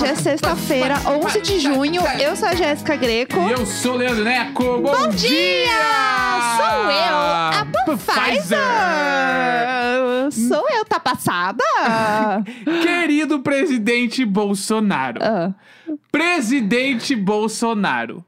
Hoje 0.00 0.12
é 0.12 0.14
sexta-feira, 0.14 0.94
11 1.08 1.40
de 1.40 1.58
junho. 1.58 2.02
Eu 2.20 2.36
sou 2.36 2.46
a 2.48 2.54
Jéssica 2.54 2.94
Greco. 2.94 3.36
E 3.36 3.50
eu 3.50 3.66
sou 3.66 3.94
o 3.94 3.96
Leandro 3.96 4.22
Neco. 4.22 4.62
Bom, 4.62 4.92
Bom 4.92 5.08
dia! 5.08 5.66
Sou 6.56 6.88
eu, 6.88 7.16
a 7.16 7.66
Pfizer! 7.96 8.58
Sou 10.30 10.64
eu, 10.70 10.84
tá 10.84 11.00
passada? 11.00 11.64
Querido 12.80 13.40
presidente 13.40 14.24
Bolsonaro. 14.24 15.18
Ah, 15.20 15.50
Presidente 16.12 17.16
Bolsonaro. 17.16 18.24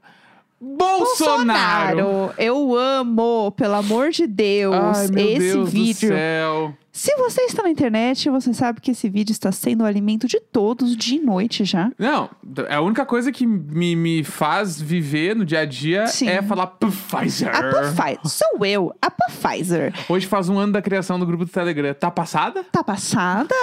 Bolsonaro. 0.59 2.03
Bolsonaro, 2.03 2.33
eu 2.37 2.75
amo, 2.75 3.49
pelo 3.53 3.75
amor 3.75 4.09
de 4.09 4.27
Deus, 4.27 4.75
Ai, 4.75 5.07
meu 5.07 5.25
esse 5.25 5.39
Deus 5.39 5.71
vídeo. 5.71 6.09
do 6.09 6.15
céu. 6.15 6.77
Se 6.93 7.15
você 7.15 7.43
está 7.43 7.63
na 7.63 7.69
internet, 7.69 8.29
você 8.29 8.53
sabe 8.53 8.81
que 8.81 8.91
esse 8.91 9.09
vídeo 9.09 9.31
está 9.31 9.49
sendo 9.51 9.81
o 9.81 9.85
alimento 9.85 10.27
de 10.27 10.41
todos 10.41 10.95
de 10.95 11.19
noite 11.19 11.63
já. 11.63 11.89
Não, 11.97 12.29
a 12.69 12.81
única 12.81 13.05
coisa 13.05 13.31
que 13.31 13.47
me, 13.47 13.95
me 13.95 14.23
faz 14.25 14.79
viver 14.81 15.33
no 15.35 15.45
dia 15.45 15.61
a 15.61 15.65
dia 15.65 16.07
Sim. 16.07 16.27
é 16.27 16.41
falar 16.41 16.67
Pfizer. 16.67 17.49
A 17.55 17.63
Pfizer, 17.63 18.19
sou 18.25 18.65
eu, 18.65 18.93
a 19.01 19.09
Pfizer. 19.09 19.93
Hoje 20.09 20.27
faz 20.27 20.49
um 20.49 20.59
ano 20.59 20.73
da 20.73 20.81
criação 20.81 21.17
do 21.17 21.25
grupo 21.25 21.45
do 21.45 21.51
Telegram. 21.51 21.93
Tá 21.93 22.11
passada? 22.11 22.65
Tá 22.69 22.83
passada? 22.83 23.55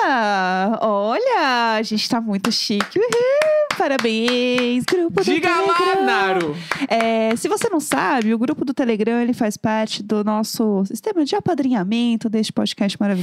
Olha, 0.80 1.76
a 1.76 1.82
gente 1.82 2.08
tá 2.08 2.22
muito 2.22 2.50
chique. 2.50 2.98
Uhul, 2.98 3.76
parabéns, 3.76 4.84
grupo 4.84 5.22
Diga 5.22 5.48
do 5.48 5.66
lá, 5.66 5.74
Telegram. 5.74 6.04
Naro. 6.06 6.56
É, 6.88 7.36
se 7.36 7.46
você 7.46 7.68
não 7.68 7.78
sabe, 7.80 8.32
o 8.32 8.38
grupo 8.38 8.64
do 8.64 8.72
Telegram 8.72 9.20
ele 9.20 9.34
faz 9.34 9.58
parte 9.58 10.02
do 10.02 10.24
nosso 10.24 10.82
sistema 10.86 11.26
de 11.26 11.36
apadrinhamento 11.36 12.30
deste 12.30 12.52
podcast 12.54 12.98
maravilhoso. 12.98 13.17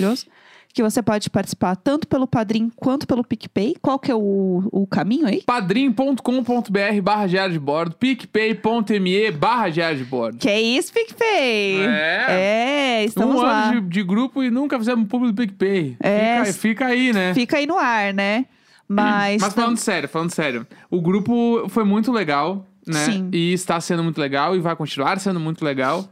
Que 0.74 0.84
você 0.84 1.02
pode 1.02 1.30
participar 1.30 1.78
tanto 1.78 2.06
pelo 2.06 2.28
Padrim 2.28 2.70
quanto 2.76 3.08
pelo 3.08 3.24
PicPay. 3.24 3.76
Qual 3.82 3.98
que 3.98 4.12
é 4.12 4.16
o, 4.16 4.68
o 4.74 4.86
caminho 4.86 5.26
aí? 5.26 5.42
padrim.com.br 5.42 7.02
barra 7.02 7.28
diário 7.28 7.54
de 7.54 7.60
bordo, 7.60 7.96
picpay.me 7.96 9.32
barra 9.32 9.70
diário 9.70 9.98
de 9.98 10.04
bordo. 10.04 10.38
Que 10.38 10.50
é 10.50 10.62
isso, 10.62 10.92
PicPay? 10.92 11.78
É. 11.86 12.26
É, 12.28 13.06
estamos 13.06 13.38
um 13.38 13.42
lá. 13.42 13.70
ano 13.70 13.82
de, 13.84 13.88
de 13.88 14.04
grupo 14.04 14.44
e 14.44 14.52
nunca 14.52 14.78
fizemos 14.78 15.08
público 15.08 15.34
do 15.34 15.42
PicPay. 15.42 15.96
É. 15.98 16.44
Fica, 16.44 16.54
fica 16.60 16.86
aí, 16.88 17.14
né? 17.14 17.34
Fica 17.34 17.56
aí 17.56 17.66
no 17.66 17.78
ar, 17.78 18.14
né? 18.14 18.46
Mas. 18.88 19.42
Mas 19.42 19.54
falando 19.54 19.78
sério, 19.78 20.08
falando 20.10 20.32
sério, 20.32 20.68
o 20.90 21.02
grupo 21.02 21.68
foi 21.70 21.84
muito 21.84 22.12
legal, 22.12 22.66
né? 22.86 23.06
Sim. 23.06 23.30
E 23.32 23.54
está 23.54 23.80
sendo 23.80 24.04
muito 24.04 24.20
legal 24.20 24.56
e 24.56 24.60
vai 24.60 24.76
continuar 24.76 25.20
sendo 25.20 25.40
muito 25.40 25.64
legal. 25.64 26.06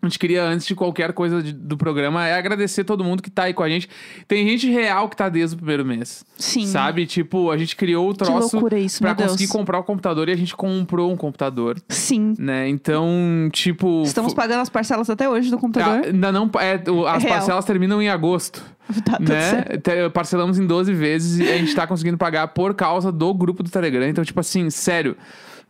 A 0.00 0.06
gente 0.06 0.16
queria, 0.16 0.44
antes 0.44 0.64
de 0.64 0.76
qualquer 0.76 1.12
coisa 1.12 1.42
de- 1.42 1.52
do 1.52 1.76
programa, 1.76 2.24
é 2.24 2.34
agradecer 2.34 2.84
todo 2.84 3.02
mundo 3.02 3.20
que 3.20 3.28
tá 3.28 3.42
aí 3.44 3.52
com 3.52 3.64
a 3.64 3.68
gente. 3.68 3.88
Tem 4.28 4.48
gente 4.48 4.70
real 4.70 5.08
que 5.08 5.16
tá 5.16 5.28
desde 5.28 5.56
o 5.56 5.58
primeiro 5.58 5.84
mês. 5.84 6.24
Sim. 6.36 6.66
Sabe? 6.68 7.04
Tipo, 7.04 7.50
a 7.50 7.56
gente 7.56 7.74
criou 7.74 8.08
o 8.10 8.12
Que 8.12 8.18
troço 8.18 8.54
loucura 8.54 8.78
isso, 8.78 9.00
pra 9.00 9.08
meu 9.08 9.16
Deus. 9.16 9.32
conseguir 9.32 9.50
comprar 9.50 9.76
o 9.80 9.82
computador 9.82 10.28
e 10.28 10.32
a 10.32 10.36
gente 10.36 10.54
comprou 10.54 11.12
um 11.12 11.16
computador, 11.16 11.80
Sim. 11.88 12.34
né? 12.38 12.68
Então, 12.68 13.48
tipo. 13.52 14.02
Estamos 14.04 14.32
pagando 14.34 14.60
as 14.60 14.68
parcelas 14.68 15.10
até 15.10 15.28
hoje 15.28 15.50
do 15.50 15.58
computador. 15.58 16.02
Ah, 16.04 16.06
ainda 16.06 16.30
não. 16.30 16.48
É, 16.60 16.88
o- 16.88 17.04
as 17.04 17.20
Real. 17.24 17.34
parcelas 17.34 17.64
terminam 17.64 18.00
em 18.00 18.08
agosto. 18.08 18.62
tá 19.04 19.18
né? 19.18 20.08
Parcelamos 20.14 20.58
em 20.60 20.66
12 20.66 20.94
vezes 20.94 21.40
e 21.40 21.42
a 21.52 21.58
gente 21.58 21.74
tá 21.74 21.86
conseguindo 21.88 22.16
pagar 22.16 22.46
por 22.48 22.72
causa 22.72 23.10
do 23.10 23.34
grupo 23.34 23.62
do 23.64 23.68
Telegram. 23.70 24.06
Então, 24.08 24.24
tipo 24.24 24.38
assim, 24.40 24.70
sério. 24.70 25.16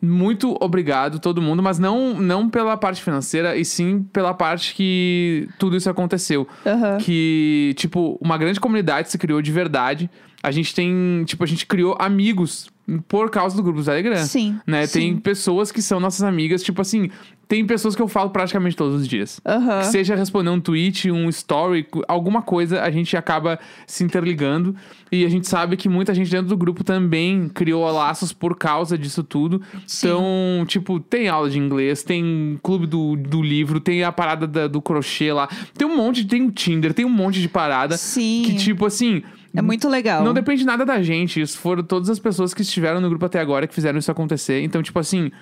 Muito 0.01 0.57
obrigado 0.61 1.19
todo 1.19 1.43
mundo, 1.43 1.61
mas 1.63 1.79
não, 1.79 2.15
não 2.15 2.49
pela 2.49 2.77
parte 2.77 3.03
financeira, 3.03 3.57
e 3.57 3.65
sim 3.65 4.05
pela 4.13 4.33
parte 4.33 4.75
que 4.75 5.49
tudo 5.59 5.77
isso 5.77 5.91
aconteceu. 5.91 6.47
Aham. 6.65 6.99
Que, 6.99 7.75
tipo, 7.77 8.17
uma 8.23 8.39
grande 8.39 8.61
comunidade 8.61 9.11
se 9.11 9.19
criou 9.19 9.43
de 9.43 9.51
verdade. 9.51 10.09
A 10.41 10.53
gente 10.53 10.73
tem, 10.73 11.25
tipo, 11.27 11.43
a 11.43 11.47
gente 11.47 11.67
criou 11.67 11.97
amigos 11.99 12.71
por 13.09 13.29
causa 13.29 13.57
do 13.57 13.63
grupo 13.63 13.81
do 13.81 13.85
Telegram. 13.85 14.17
Sim, 14.25 14.59
Né? 14.67 14.87
sim. 14.87 15.01
Tem 15.01 15.17
pessoas 15.17 15.73
que 15.73 15.83
são 15.83 15.99
nossas 15.99 16.23
amigas, 16.23 16.63
tipo 16.63 16.81
assim, 16.81 17.11
tem 17.49 17.67
pessoas 17.67 17.97
que 17.97 18.03
eu 18.03 18.07
falo 18.09 18.29
praticamente 18.29 18.77
todos 18.77 19.01
os 19.01 19.09
dias. 19.09 19.41
Aham. 19.47 19.81
Que 19.81 19.87
seja 19.87 20.15
responder 20.15 20.51
um 20.51 20.61
tweet, 20.61 21.11
um 21.11 21.29
story, 21.31 21.87
alguma 22.07 22.43
coisa, 22.43 22.83
a 22.83 22.91
gente 22.91 23.17
acaba 23.17 23.59
se 23.87 24.05
interligando. 24.05 24.77
E 25.11 25.25
a 25.25 25.29
gente 25.31 25.49
sabe 25.49 25.75
que 25.79 25.89
muita 25.89 26.13
gente 26.15 26.31
dentro 26.31 26.49
do 26.49 26.57
grupo 26.59 26.85
também 26.85 27.49
criou 27.49 27.91
laços 27.91 28.31
por 28.35 28.55
causa 28.57 28.99
disso 28.99 29.23
tudo. 29.25 29.63
Sim. 29.87 30.09
Então, 30.09 30.65
tipo, 30.67 31.01
tem 31.01 31.29
aula 31.29 31.49
de 31.49 31.59
inglês, 31.59 32.03
tem 32.03 32.61
clube 32.63 32.87
do, 32.87 33.17
do 33.17 33.41
livro, 33.43 33.81
tem 33.81 34.05
a 34.05 34.13
parada 34.13 34.47
da- 34.47 34.67
do 34.69 34.83
crochê 34.83 35.33
lá. 35.33 35.49
Tem 35.73 35.89
um 35.89 35.97
monte, 35.97 36.27
tem 36.27 36.43
o 36.43 36.51
Tinder, 36.51 36.93
tem 36.93 37.07
um 37.07 37.09
monte 37.11 37.41
de 37.41 37.49
parada. 37.49 37.97
Sim. 37.97 38.43
Que, 38.45 38.55
tipo 38.57 38.85
assim. 38.85 39.23
É 39.57 39.63
muito 39.63 39.89
legal. 39.89 40.23
Não 40.23 40.35
depende 40.35 40.63
nada 40.67 40.85
da 40.85 41.03
gente. 41.03 41.41
Isso 41.41 41.57
foram 41.59 41.83
todas 41.83 42.11
as 42.11 42.19
pessoas 42.19 42.53
que 42.53 42.61
estiveram 42.61 43.01
no 43.01 43.09
grupo 43.09 43.25
até 43.25 43.41
agora 43.41 43.67
que 43.67 43.75
fizeram 43.75 43.99
isso 43.99 44.11
acontecer. 44.11 44.61
Então, 44.63 44.83
tipo 44.83 44.99
assim. 44.99 45.33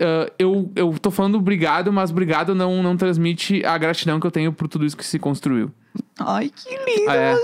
Ah, 0.00 0.30
eu, 0.38 0.70
eu 0.76 0.94
tô 1.00 1.10
falando 1.10 1.36
obrigado, 1.36 1.92
mas 1.92 2.10
obrigado 2.10 2.54
não, 2.54 2.82
não 2.82 2.96
transmite 2.96 3.64
a 3.64 3.76
gratidão 3.78 4.18
que 4.20 4.26
eu 4.26 4.30
tenho 4.30 4.52
por 4.52 4.68
tudo 4.68 4.84
isso 4.84 4.96
que 4.96 5.04
se 5.06 5.18
construiu. 5.18 5.70
Ai, 6.18 6.50
que 6.54 6.68
lindo, 6.70 7.10
Ah, 7.10 7.16
é? 7.16 7.36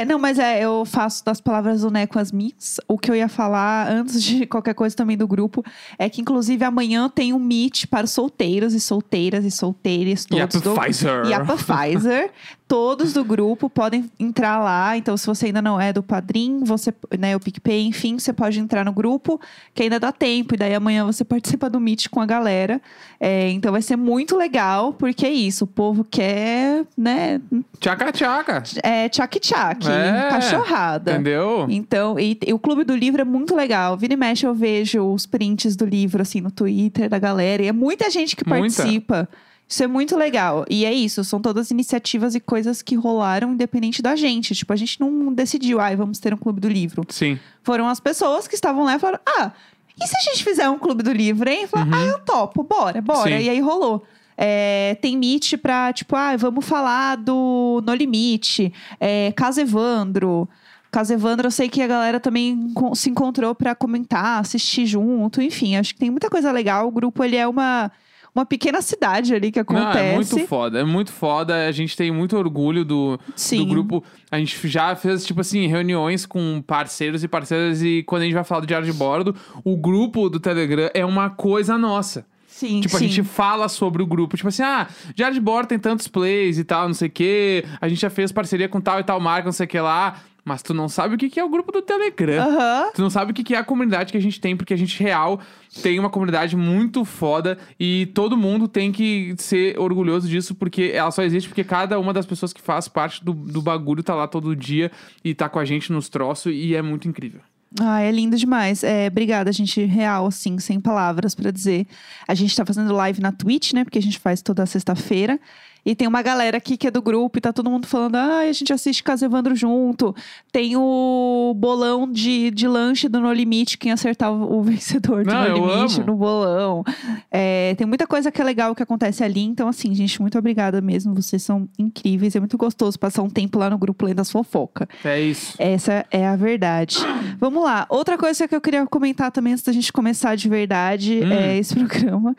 É, 0.00 0.04
não, 0.04 0.18
mas 0.18 0.38
é, 0.38 0.60
eu 0.62 0.84
faço 0.84 1.24
das 1.24 1.40
palavras 1.40 1.80
do 1.80 1.90
Neco 1.90 2.18
as 2.18 2.30
minhas. 2.30 2.78
O 2.86 2.98
que 2.98 3.10
eu 3.10 3.14
ia 3.14 3.28
falar 3.30 3.90
antes 3.90 4.22
de 4.22 4.44
qualquer 4.46 4.74
coisa 4.74 4.94
também 4.94 5.16
do 5.16 5.26
grupo 5.26 5.64
é 5.98 6.08
que, 6.10 6.20
inclusive, 6.20 6.62
amanhã 6.64 7.08
tem 7.08 7.32
um 7.32 7.38
meet 7.38 7.86
para 7.86 8.04
os 8.04 8.10
solteiros 8.10 8.74
e 8.74 8.80
solteiras 8.80 9.42
e 9.46 9.50
solteiros 9.50 10.26
E 10.30 10.38
a 10.40 10.46
todos. 10.46 10.60
do- 10.62 10.74
Pfizer. 10.74 11.24
E 11.26 11.32
a 11.32 11.40
Pfizer. 11.44 12.30
todos 12.68 13.12
do 13.12 13.24
grupo 13.24 13.70
podem 13.70 14.10
entrar 14.18 14.58
lá. 14.58 14.96
Então, 14.96 15.16
se 15.16 15.26
você 15.26 15.46
ainda 15.46 15.62
não 15.62 15.80
é 15.80 15.92
do 15.92 16.02
Padrim, 16.02 16.64
você, 16.64 16.92
né, 17.18 17.36
o 17.36 17.40
PicPay, 17.40 17.86
enfim, 17.86 18.18
você 18.18 18.32
pode 18.32 18.58
entrar 18.58 18.84
no 18.84 18.92
grupo, 18.92 19.40
que 19.74 19.84
ainda 19.84 20.00
dá 20.00 20.10
tempo. 20.10 20.54
E 20.54 20.56
daí 20.58 20.74
amanhã 20.74 21.04
você 21.04 21.24
participa 21.24 21.70
do 21.70 21.78
meet 21.78 22.08
com 22.08 22.20
a 22.20 22.26
galera. 22.26 22.80
É, 23.20 23.50
então 23.50 23.70
vai 23.72 23.82
ser 23.82 23.96
muito 23.96 24.36
legal, 24.36 24.92
porque 24.92 25.24
é 25.24 25.30
isso, 25.30 25.64
o 25.64 25.66
povo 25.66 26.04
quer, 26.04 26.84
né, 26.96 27.40
Tchaca, 27.80 28.10
tchaca. 28.12 28.62
é 28.82 29.08
tchac-tchac, 29.08 29.88
É, 29.88 30.28
cachorrada. 30.28 31.12
Entendeu? 31.12 31.66
Então, 31.68 32.18
e, 32.18 32.38
e 32.46 32.52
o 32.52 32.58
Clube 32.58 32.84
do 32.84 32.96
Livro 32.96 33.20
é 33.20 33.24
muito 33.24 33.54
legal. 33.54 33.96
Vira 33.96 34.14
e 34.14 34.16
mexe 34.16 34.44
eu 34.46 34.54
vejo 34.54 35.02
os 35.12 35.24
prints 35.24 35.76
do 35.76 35.84
livro, 35.84 36.20
assim, 36.22 36.40
no 36.40 36.50
Twitter 36.50 37.08
da 37.08 37.18
galera. 37.18 37.62
E 37.62 37.68
é 37.68 37.72
muita 37.72 38.10
gente 38.10 38.34
que 38.34 38.46
Muita. 38.48 38.76
participa. 38.76 39.28
Isso 39.68 39.82
é 39.82 39.86
muito 39.86 40.16
legal. 40.16 40.64
E 40.70 40.84
é 40.84 40.92
isso, 40.94 41.24
são 41.24 41.40
todas 41.40 41.70
iniciativas 41.70 42.34
e 42.34 42.40
coisas 42.40 42.82
que 42.82 42.94
rolaram 42.94 43.52
independente 43.52 44.00
da 44.00 44.14
gente. 44.14 44.54
Tipo, 44.54 44.72
a 44.72 44.76
gente 44.76 45.00
não 45.00 45.32
decidiu, 45.32 45.80
ai, 45.80 45.96
vamos 45.96 46.18
ter 46.18 46.32
um 46.32 46.36
Clube 46.36 46.60
do 46.60 46.68
Livro. 46.68 47.04
Sim. 47.08 47.38
Foram 47.62 47.88
as 47.88 47.98
pessoas 47.98 48.46
que 48.46 48.54
estavam 48.54 48.84
lá 48.84 48.94
e 48.94 48.98
falaram, 48.98 49.20
ah, 49.26 49.52
e 50.00 50.06
se 50.06 50.16
a 50.16 50.20
gente 50.20 50.44
fizer 50.44 50.68
um 50.68 50.78
Clube 50.78 51.02
do 51.02 51.12
Livro, 51.12 51.48
hein? 51.48 51.66
Falaram, 51.66 51.92
ah, 51.94 52.04
eu 52.04 52.18
topo, 52.20 52.62
bora, 52.62 53.00
bora. 53.00 53.30
Uhum. 53.30 53.38
Sim. 53.38 53.44
E 53.44 53.50
aí 53.50 53.60
rolou. 53.60 54.04
É, 54.36 54.96
tem 55.00 55.16
Meet 55.16 55.56
pra, 55.56 55.92
tipo, 55.92 56.14
ah, 56.14 56.36
vamos 56.36 56.64
falar 56.64 57.16
do 57.16 57.82
No 57.84 57.94
Limite, 57.94 58.72
é, 59.00 59.32
Casa 59.32 59.62
Evandro. 59.62 60.48
Casa 60.90 61.14
Evandro, 61.14 61.46
eu 61.46 61.50
sei 61.50 61.68
que 61.68 61.82
a 61.82 61.86
galera 61.86 62.20
também 62.20 62.72
se 62.94 63.10
encontrou 63.10 63.54
pra 63.54 63.74
comentar, 63.74 64.40
assistir 64.40 64.86
junto, 64.86 65.42
enfim, 65.42 65.76
acho 65.76 65.94
que 65.94 66.00
tem 66.00 66.10
muita 66.10 66.30
coisa 66.30 66.52
legal. 66.52 66.86
O 66.86 66.90
grupo, 66.90 67.24
ele 67.24 67.36
é 67.36 67.46
uma, 67.46 67.90
uma 68.36 68.44
pequena 68.44 68.82
cidade 68.82 69.34
ali 69.34 69.50
que 69.50 69.58
Não, 69.58 69.62
acontece. 69.62 69.98
é 69.98 70.14
muito 70.14 70.46
foda, 70.46 70.80
é 70.80 70.84
muito 70.84 71.10
foda. 71.10 71.66
A 71.66 71.72
gente 71.72 71.96
tem 71.96 72.10
muito 72.10 72.36
orgulho 72.36 72.84
do, 72.84 73.18
Sim. 73.34 73.58
do 73.58 73.66
grupo. 73.66 74.04
A 74.30 74.38
gente 74.38 74.68
já 74.68 74.94
fez, 74.94 75.24
tipo 75.24 75.40
assim, 75.40 75.66
reuniões 75.66 76.26
com 76.26 76.62
parceiros 76.66 77.24
e 77.24 77.28
parceiras. 77.28 77.82
E 77.82 78.02
quando 78.02 78.22
a 78.22 78.24
gente 78.26 78.34
vai 78.34 78.44
falar 78.44 78.60
do 78.60 78.66
Diário 78.66 78.86
de 78.86 78.92
Bordo, 78.92 79.34
o 79.64 79.76
grupo 79.76 80.28
do 80.28 80.38
Telegram 80.38 80.90
é 80.92 81.04
uma 81.04 81.30
coisa 81.30 81.78
nossa. 81.78 82.26
Sim, 82.56 82.80
Tipo, 82.80 82.96
sim. 82.96 83.04
a 83.04 83.08
gente 83.08 83.22
fala 83.22 83.68
sobre 83.68 84.02
o 84.02 84.06
grupo. 84.06 84.34
Tipo 84.34 84.48
assim, 84.48 84.62
ah, 84.62 84.88
de 85.14 85.40
Bordo 85.40 85.68
tem 85.68 85.78
tantos 85.78 86.08
plays 86.08 86.56
e 86.56 86.64
tal, 86.64 86.86
não 86.86 86.94
sei 86.94 87.08
o 87.08 87.10
quê. 87.10 87.66
A 87.78 87.86
gente 87.86 88.00
já 88.00 88.08
fez 88.08 88.32
parceria 88.32 88.66
com 88.66 88.80
tal 88.80 88.98
e 88.98 89.04
tal 89.04 89.20
marca, 89.20 89.44
não 89.44 89.52
sei 89.52 89.66
o 89.66 89.68
que 89.68 89.78
lá. 89.78 90.22
Mas 90.42 90.62
tu 90.62 90.72
não 90.72 90.88
sabe 90.88 91.16
o 91.16 91.18
que 91.18 91.28
que 91.28 91.38
é 91.38 91.44
o 91.44 91.50
grupo 91.50 91.70
do 91.70 91.82
Telegram. 91.82 92.48
Aham. 92.48 92.92
Tu 92.94 93.02
não 93.02 93.10
sabe 93.10 93.32
o 93.32 93.34
que 93.34 93.44
que 93.44 93.54
é 93.54 93.58
a 93.58 93.64
comunidade 93.64 94.10
que 94.10 94.16
a 94.16 94.20
gente 94.20 94.40
tem, 94.40 94.56
porque 94.56 94.72
a 94.72 94.76
gente, 94.76 95.02
real, 95.02 95.38
tem 95.82 95.98
uma 95.98 96.08
comunidade 96.08 96.56
muito 96.56 97.04
foda 97.04 97.58
e 97.78 98.06
todo 98.14 98.38
mundo 98.38 98.66
tem 98.66 98.90
que 98.90 99.34
ser 99.36 99.78
orgulhoso 99.78 100.26
disso, 100.26 100.54
porque 100.54 100.92
ela 100.94 101.10
só 101.10 101.22
existe 101.24 101.48
porque 101.50 101.64
cada 101.64 101.98
uma 101.98 102.12
das 102.12 102.24
pessoas 102.24 102.54
que 102.54 102.62
faz 102.62 102.88
parte 102.88 103.22
do, 103.22 103.34
do 103.34 103.60
bagulho 103.60 104.02
tá 104.02 104.14
lá 104.14 104.26
todo 104.26 104.56
dia 104.56 104.90
e 105.22 105.34
tá 105.34 105.46
com 105.48 105.58
a 105.58 105.64
gente 105.64 105.92
nos 105.92 106.08
troços 106.08 106.52
e 106.54 106.74
é 106.74 106.80
muito 106.80 107.06
incrível. 107.06 107.40
Ah, 107.80 108.00
é 108.00 108.10
lindo 108.10 108.36
demais. 108.36 108.82
É, 108.84 109.08
obrigada, 109.08 109.52
gente. 109.52 109.84
Real, 109.84 110.26
assim, 110.26 110.58
sem 110.58 110.80
palavras 110.80 111.34
pra 111.34 111.50
dizer. 111.50 111.86
A 112.26 112.34
gente 112.34 112.54
tá 112.54 112.64
fazendo 112.64 112.92
live 112.94 113.20
na 113.20 113.32
Twitch, 113.32 113.72
né? 113.72 113.84
Porque 113.84 113.98
a 113.98 114.02
gente 114.02 114.18
faz 114.18 114.40
toda 114.40 114.64
sexta-feira. 114.64 115.38
E 115.86 115.94
tem 115.94 116.08
uma 116.08 116.20
galera 116.20 116.56
aqui 116.56 116.76
que 116.76 116.88
é 116.88 116.90
do 116.90 117.00
grupo 117.00 117.38
e 117.38 117.40
tá 117.40 117.52
todo 117.52 117.70
mundo 117.70 117.86
falando: 117.86 118.16
ah, 118.16 118.40
a 118.40 118.52
gente 118.52 118.72
assiste 118.72 119.04
Casa 119.04 119.24
Evandro 119.26 119.54
junto. 119.54 120.12
Tem 120.50 120.76
o 120.76 121.54
bolão 121.56 122.10
de, 122.10 122.50
de 122.50 122.66
lanche 122.66 123.08
do 123.08 123.20
No 123.20 123.32
Limite, 123.32 123.78
quem 123.78 123.92
acertar 123.92 124.32
o, 124.32 124.58
o 124.58 124.62
vencedor 124.64 125.24
do 125.24 125.30
Não, 125.32 125.48
No 125.48 125.54
Limite 125.76 126.00
amo. 126.00 126.06
no 126.08 126.16
bolão. 126.16 126.82
É, 127.30 127.76
tem 127.76 127.86
muita 127.86 128.04
coisa 128.04 128.32
que 128.32 128.40
é 128.40 128.44
legal 128.44 128.74
que 128.74 128.82
acontece 128.82 129.22
ali. 129.22 129.42
Então, 129.44 129.68
assim, 129.68 129.94
gente, 129.94 130.20
muito 130.20 130.36
obrigada 130.36 130.80
mesmo. 130.80 131.14
Vocês 131.14 131.40
são 131.42 131.68
incríveis. 131.78 132.34
É 132.34 132.40
muito 132.40 132.58
gostoso 132.58 132.98
passar 132.98 133.22
um 133.22 133.30
tempo 133.30 133.56
lá 133.58 133.70
no 133.70 133.78
grupo 133.78 134.06
lendo 134.06 134.18
as 134.20 134.30
fofoca. 134.30 134.88
É 135.04 135.20
isso. 135.20 135.54
Essa 135.56 136.04
é 136.10 136.26
a 136.26 136.34
verdade. 136.34 136.96
Vamos 137.38 137.62
lá. 137.62 137.86
Outra 137.88 138.18
coisa 138.18 138.48
que 138.48 138.54
eu 138.56 138.60
queria 138.60 138.84
comentar 138.86 139.30
também 139.30 139.52
antes 139.52 139.62
da 139.62 139.72
gente 139.72 139.92
começar 139.92 140.34
de 140.36 140.48
verdade 140.48 141.20
Hum. 141.22 141.30
é 141.32 141.56
esse 141.58 141.74
programa, 141.76 142.34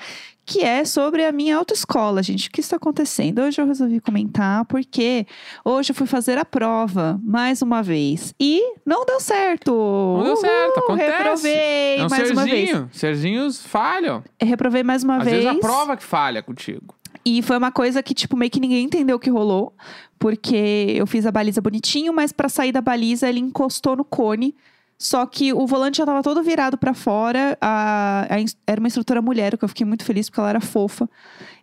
que 0.48 0.64
é 0.64 0.86
sobre 0.86 1.26
a 1.26 1.32
minha 1.34 1.58
autoescola, 1.58 2.24
gente. 2.24 2.48
O 2.48 2.52
que 2.52 2.62
está 2.62 2.78
acontecendo? 2.78 3.40
Hoje 3.42 3.60
eu 3.62 3.68
resolvi 3.68 4.00
comentar 4.00 4.64
porque 4.64 5.28
hoje 5.64 5.92
eu 5.92 5.96
fui 5.96 6.08
fazer 6.08 6.38
a 6.38 6.46
prova 6.46 7.20
mais 7.22 7.62
uma 7.62 7.84
vez 7.84 8.34
e 8.40 8.62
não 8.86 9.06
deu 9.06 9.20
certo. 9.20 9.72
Não 10.18 10.24
deu 10.24 10.38
certo, 10.38 10.80
acontece. 10.80 11.12
Reprovei 11.18 11.98
É 11.98 12.06
um 12.06 12.10
mais 12.10 12.32
uma 12.32 12.46
vez. 12.46 12.56
serzinho. 12.70 12.90
Serzinhos 12.94 13.66
falham. 13.66 14.24
Reprovei 14.42 14.84
mais 14.84 15.04
uma 15.04 15.18
Às 15.18 15.26
vez. 15.26 15.44
vezes 15.44 15.58
a 15.58 15.60
prova 15.60 15.98
que 15.98 16.04
falha 16.04 16.42
contigo. 16.42 16.96
E 17.26 17.42
foi 17.42 17.58
uma 17.58 17.72
coisa 17.74 18.02
que, 18.02 18.14
tipo, 18.14 18.38
meio 18.38 18.50
que 18.50 18.62
ninguém 18.62 18.86
entendeu 18.86 19.18
o 19.18 19.20
que 19.20 19.30
rolou. 19.30 19.74
Porque 20.18 20.94
eu 20.96 21.06
fiz 21.06 21.26
a 21.26 21.32
baliza 21.32 21.60
bonitinho, 21.60 22.14
mas 22.14 22.32
pra 22.32 22.48
sair 22.48 22.72
da 22.72 22.80
baliza 22.80 23.28
ele 23.28 23.42
encostou 23.42 23.98
no 23.98 24.06
cone. 24.06 24.56
Só 25.00 25.26
que 25.28 25.54
o 25.54 25.68
volante 25.68 25.98
já 26.00 26.06
tava 26.06 26.24
todo 26.24 26.42
virado 26.42 26.76
pra 26.78 26.94
fora. 26.94 27.56
A, 27.62 28.28
a 28.30 28.46
era 28.66 28.80
uma 28.80 28.88
instrutora 28.88 29.22
mulher, 29.22 29.56
que 29.56 29.64
eu 29.64 29.70
fiquei 29.70 29.86
muito 29.86 30.04
feliz 30.04 30.28
porque 30.28 30.40
ela 30.40 30.50
era 30.50 30.60
fofa. 30.62 31.08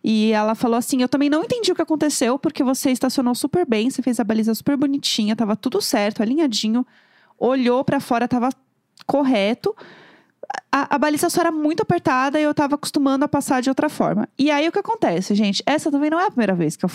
E 0.01 0.31
ela 0.31 0.55
falou 0.55 0.77
assim: 0.77 1.01
Eu 1.01 1.09
também 1.09 1.29
não 1.29 1.43
entendi 1.43 1.71
o 1.71 1.75
que 1.75 1.81
aconteceu, 1.81 2.39
porque 2.39 2.63
você 2.63 2.91
estacionou 2.91 3.35
super 3.35 3.65
bem, 3.67 3.89
você 3.89 4.01
fez 4.01 4.19
a 4.19 4.23
baliza 4.23 4.55
super 4.55 4.77
bonitinha, 4.77 5.35
tava 5.35 5.55
tudo 5.55 5.81
certo, 5.81 6.21
alinhadinho. 6.21 6.85
Olhou 7.37 7.83
pra 7.83 7.99
fora, 7.99 8.27
tava 8.27 8.49
correto. 9.05 9.75
A, 10.77 10.95
a 10.95 10.97
baliza 10.97 11.29
só 11.29 11.39
era 11.39 11.53
muito 11.53 11.83
apertada 11.83 12.37
e 12.37 12.43
eu 12.43 12.53
tava 12.53 12.75
acostumando 12.75 13.23
a 13.23 13.29
passar 13.29 13.61
de 13.61 13.69
outra 13.69 13.87
forma. 13.87 14.27
E 14.37 14.51
aí 14.51 14.67
o 14.67 14.73
que 14.73 14.79
acontece, 14.79 15.33
gente? 15.33 15.63
Essa 15.65 15.89
também 15.89 16.09
não 16.09 16.19
é 16.19 16.25
a 16.25 16.29
primeira 16.29 16.53
vez 16.53 16.75
que 16.75 16.83
eu, 16.83 16.89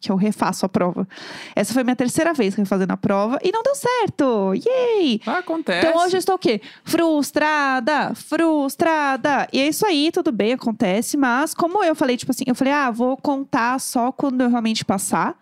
que 0.00 0.10
eu 0.10 0.16
refaço 0.16 0.66
a 0.66 0.68
prova. 0.68 1.06
Essa 1.54 1.72
foi 1.72 1.84
minha 1.84 1.94
terceira 1.94 2.34
vez 2.34 2.56
refazendo 2.56 2.92
a 2.92 2.96
prova 2.96 3.38
e 3.40 3.52
não 3.52 3.62
deu 3.62 3.76
certo. 3.76 4.52
Yay! 4.54 5.20
Acontece. 5.24 5.86
Então 5.86 6.02
hoje 6.02 6.16
eu 6.16 6.18
estou 6.18 6.34
o 6.34 6.38
quê? 6.40 6.60
Frustrada, 6.82 8.16
frustrada. 8.16 9.46
E 9.52 9.60
é 9.60 9.68
isso 9.68 9.86
aí, 9.86 10.10
tudo 10.10 10.32
bem, 10.32 10.54
acontece. 10.54 11.16
Mas 11.16 11.54
como 11.54 11.84
eu 11.84 11.94
falei, 11.94 12.16
tipo 12.16 12.32
assim, 12.32 12.42
eu 12.48 12.56
falei, 12.56 12.72
ah, 12.72 12.90
vou 12.90 13.16
contar 13.16 13.78
só 13.78 14.10
quando 14.10 14.40
eu 14.40 14.50
realmente 14.50 14.84
passar, 14.84 15.38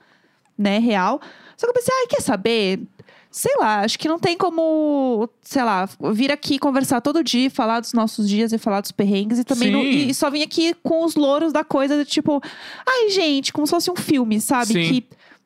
né, 0.58 0.78
real. 0.78 1.22
Só 1.56 1.66
que 1.66 1.70
eu 1.70 1.74
pensei, 1.74 1.94
ah, 1.94 2.06
quer 2.06 2.20
saber? 2.20 2.82
Sei 3.30 3.54
lá, 3.58 3.80
acho 3.80 3.98
que 3.98 4.08
não 4.08 4.18
tem 4.18 4.36
como, 4.36 5.28
sei 5.42 5.62
lá, 5.62 5.88
vir 6.12 6.32
aqui 6.32 6.58
conversar 6.58 7.00
todo 7.00 7.22
dia, 7.22 7.50
falar 7.50 7.80
dos 7.80 7.92
nossos 7.92 8.28
dias 8.28 8.52
e 8.52 8.58
falar 8.58 8.80
dos 8.80 8.90
perrengues. 8.90 9.38
E 9.38 9.44
também 9.44 9.70
não- 9.70 9.82
e 9.82 10.14
só 10.14 10.30
vim 10.30 10.42
aqui 10.42 10.74
com 10.82 11.04
os 11.04 11.14
louros 11.14 11.52
da 11.52 11.62
coisa, 11.62 11.96
do 11.96 12.04
tipo, 12.04 12.40
ai, 12.86 13.10
gente, 13.10 13.52
como 13.52 13.66
se 13.66 13.70
fosse 13.70 13.90
um 13.90 13.96
filme, 13.96 14.40
sabe? 14.40 14.72
Sim. 14.72 14.82
Que 14.88 15.04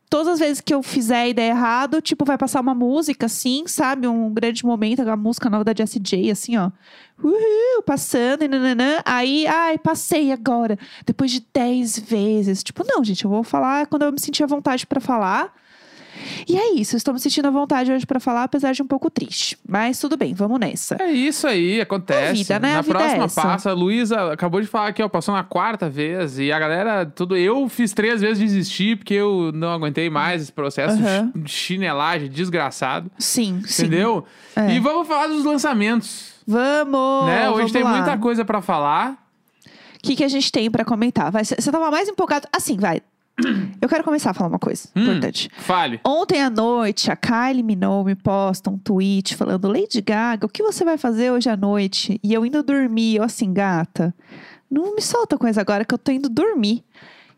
todas 0.09 0.29
as 0.35 0.39
vezes 0.39 0.61
que 0.61 0.73
eu 0.73 0.83
fizer 0.83 1.31
e 1.31 1.35
der 1.35 1.49
errado, 1.51 2.01
tipo, 2.01 2.25
vai 2.25 2.39
passar 2.39 2.61
uma 2.61 2.75
música, 2.75 3.27
assim, 3.27 3.65
sabe? 3.67 4.07
Um 4.07 4.31
grande 4.33 4.65
momento, 4.65 5.01
a 5.01 5.17
música 5.17 5.51
nova 5.51 5.65
da 5.65 5.75
Jessie 5.77 6.01
J, 6.01 6.31
assim, 6.31 6.57
ó. 6.57 6.71
Uhul, 7.23 7.83
passando, 7.85 8.43
e 8.43 8.49
nananã. 8.49 9.01
Aí, 9.05 9.47
ai, 9.47 9.79
passei 9.79 10.31
agora. 10.31 10.79
Depois 11.07 11.31
de 11.31 11.45
10 11.53 11.99
vezes. 11.99 12.63
Tipo, 12.63 12.85
não, 12.87 13.03
gente, 13.03 13.25
eu 13.25 13.31
vou 13.31 13.43
falar 13.43 13.87
quando 13.87 14.03
eu 14.03 14.13
me 14.13 14.21
sentir 14.21 14.45
à 14.45 14.47
vontade 14.47 14.87
pra 14.87 15.01
falar. 15.01 15.53
E 16.49 16.57
é 16.57 16.75
isso, 16.75 16.97
estou 16.97 17.15
me 17.15 17.21
sentindo 17.21 17.47
à 17.49 17.51
vontade 17.51 17.91
hoje 17.93 18.05
pra 18.07 18.19
falar, 18.21 18.45
apesar 18.45 18.73
de 18.73 18.83
um 18.83 18.87
pouco 18.87 19.11
triste. 19.11 19.57
Mas 19.69 19.99
tudo 19.99 20.17
bem, 20.17 20.35
vamos 20.35 20.59
nessa. 20.61 20.97
É 21.01 21.11
isso 21.11 21.47
aí, 21.47 21.81
acontece. 21.81 22.29
A 22.31 22.33
vida, 22.33 22.59
né? 22.59 22.73
Na 22.75 22.79
A 22.79 22.83
vida 22.83 22.99
é 22.99 23.01
próxima 23.01 23.25
essa. 23.25 23.43
passa. 23.43 23.71
A 23.71 23.75
Luísa 23.75 24.33
acabou 24.33 24.61
de 24.61 24.67
falar 24.67 24.89
aqui, 24.89 25.03
ó, 25.03 25.09
passou 25.09 25.35
na 25.35 25.43
quarta 25.45 25.89
vez. 25.89 26.39
E 26.39 26.51
a 26.53 26.59
galera, 26.59 27.07
tudo. 27.07 27.37
Eu 27.37 27.69
fiz 27.69 27.93
três 27.93 28.21
vezes 28.21 28.39
desistir, 28.39 28.97
porque 28.99 29.15
eu 29.15 29.51
não 29.55 29.71
aguentei 29.73 30.09
mais 30.11 30.43
esse 30.43 30.53
processo 30.53 30.95
Aham. 30.97 31.33
de 31.35 31.51
chinelagem 31.51 32.29
desgraçado. 32.29 33.11
Sim, 33.19 33.63
sim. 33.67 33.83
Entendeu? 33.87 34.25
É. 34.57 34.75
E 34.75 34.81
vamos 34.81 35.07
falar 35.09 35.29
dos 35.29 35.45
lançamentos. 35.45 36.33
Vamos! 36.47 37.27
né? 37.27 37.49
Hoje 37.49 37.57
vamos 37.59 37.73
tem 37.73 37.83
lá. 37.85 37.91
muita 37.97 38.19
coisa 38.19 38.45
pra 38.45 38.61
falar. 38.61 39.13
O 39.97 40.03
que, 40.03 40.17
que 40.17 40.25
a 40.25 40.29
gente 40.29 40.51
tem 40.51 40.69
pra 40.69 40.85
comentar? 40.85 41.31
Vai, 41.31 41.45
você 41.45 41.55
tava 41.71 41.89
mais 41.91 42.09
empolgado. 42.09 42.49
Assim, 42.53 42.77
vai. 42.77 43.01
Eu 43.81 43.89
quero 43.89 44.05
começar 44.05 44.31
a 44.31 44.35
falar 44.35 44.49
uma 44.51 44.59
coisa 44.59 44.89
Hum. 44.95 45.03
importante. 45.03 45.49
Fale. 45.59 46.01
Ontem 46.05 46.41
à 46.43 46.49
noite, 46.51 47.11
a 47.11 47.17
Kylie 47.17 47.63
Minogue 47.63 48.11
me 48.11 48.15
posta 48.15 48.71
um 48.71 48.79
tweet 48.79 49.35
falando: 49.37 49.69
Lady 49.69 50.01
Gaga, 50.01 50.47
o 50.47 50.49
que 50.49 50.63
você 50.63 50.85
vai 50.85 50.97
fazer 50.99 51.31
hoje 51.31 51.49
à 51.49 51.57
noite? 51.57 52.21
E 52.23 52.33
eu 52.33 52.45
indo 52.47 52.63
dormir, 52.63 53.17
eu 53.17 53.23
assim, 53.25 53.53
gata, 53.53 54.15
não 54.71 54.95
me 54.95 55.03
solta 55.03 55.37
com 55.37 55.47
isso 55.47 55.61
agora 55.61 55.85
que 55.85 55.93
eu 55.95 55.99
tô 55.99 56.11
indo 56.13 56.29
dormir. 56.29 56.85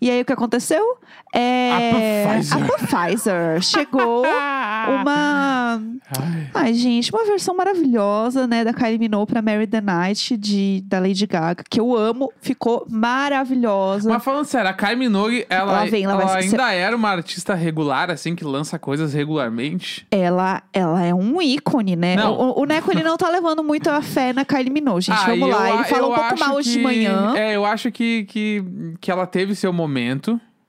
E 0.00 0.10
aí 0.10 0.20
o 0.20 0.24
que 0.24 0.32
aconteceu? 0.32 0.98
É, 1.32 2.24
A 2.26 2.34
Pfizer. 2.38 2.58
a 2.62 2.78
Pfizer 2.78 3.62
chegou 3.62 4.22
uma. 4.88 5.80
Ai. 6.18 6.48
Ai, 6.54 6.74
gente, 6.74 7.10
uma 7.12 7.24
versão 7.24 7.56
maravilhosa, 7.56 8.46
né, 8.46 8.64
da 8.64 8.72
Kylie 8.72 8.98
Minogue 8.98 9.32
pra 9.32 9.42
Mary 9.42 9.66
the 9.66 9.80
Night 9.80 10.36
de, 10.36 10.82
da 10.86 10.98
Lady 11.00 11.26
Gaga, 11.26 11.64
que 11.68 11.80
eu 11.80 11.96
amo, 11.96 12.32
ficou 12.40 12.86
maravilhosa. 12.88 14.10
Mas 14.12 14.22
falando 14.22 14.44
sério, 14.44 14.70
a 14.70 14.72
Kylie 14.74 14.96
Minogue, 14.96 15.46
ela, 15.48 15.72
Lá 15.72 15.84
vem, 15.86 16.06
lá 16.06 16.12
ela 16.14 16.24
vai 16.26 16.42
ser- 16.42 16.48
ainda 16.50 16.72
era 16.72 16.94
uma 16.94 17.10
artista 17.10 17.54
regular, 17.54 18.10
assim, 18.10 18.34
que 18.34 18.44
lança 18.44 18.78
coisas 18.78 19.12
regularmente. 19.14 20.06
Ela, 20.10 20.62
ela 20.72 21.02
é 21.04 21.14
um 21.14 21.40
ícone, 21.42 21.96
né? 21.96 22.16
Não. 22.16 22.34
O, 22.34 22.62
o 22.62 22.64
Neco, 22.64 22.90
ele 22.92 23.02
não 23.02 23.16
tá 23.16 23.28
levando 23.28 23.62
muito 23.64 23.88
a 23.90 24.02
fé 24.02 24.32
na 24.32 24.44
Kylie 24.44 24.70
Minogue, 24.70 25.00
gente. 25.02 25.18
Ah, 25.18 25.26
Vamos 25.26 25.48
lá. 25.50 25.68
eu 25.70 25.74
Ele 25.76 25.84
falou 25.84 26.12
um 26.12 26.14
pouco 26.14 26.38
mal 26.38 26.54
hoje 26.56 26.72
de 26.72 26.78
manhã. 26.78 27.34
É, 27.36 27.56
eu 27.56 27.64
acho 27.64 27.90
que, 27.90 28.24
que, 28.24 28.64
que 29.00 29.10
ela 29.10 29.26
teve 29.26 29.54
seu 29.54 29.72
momento. 29.72 29.83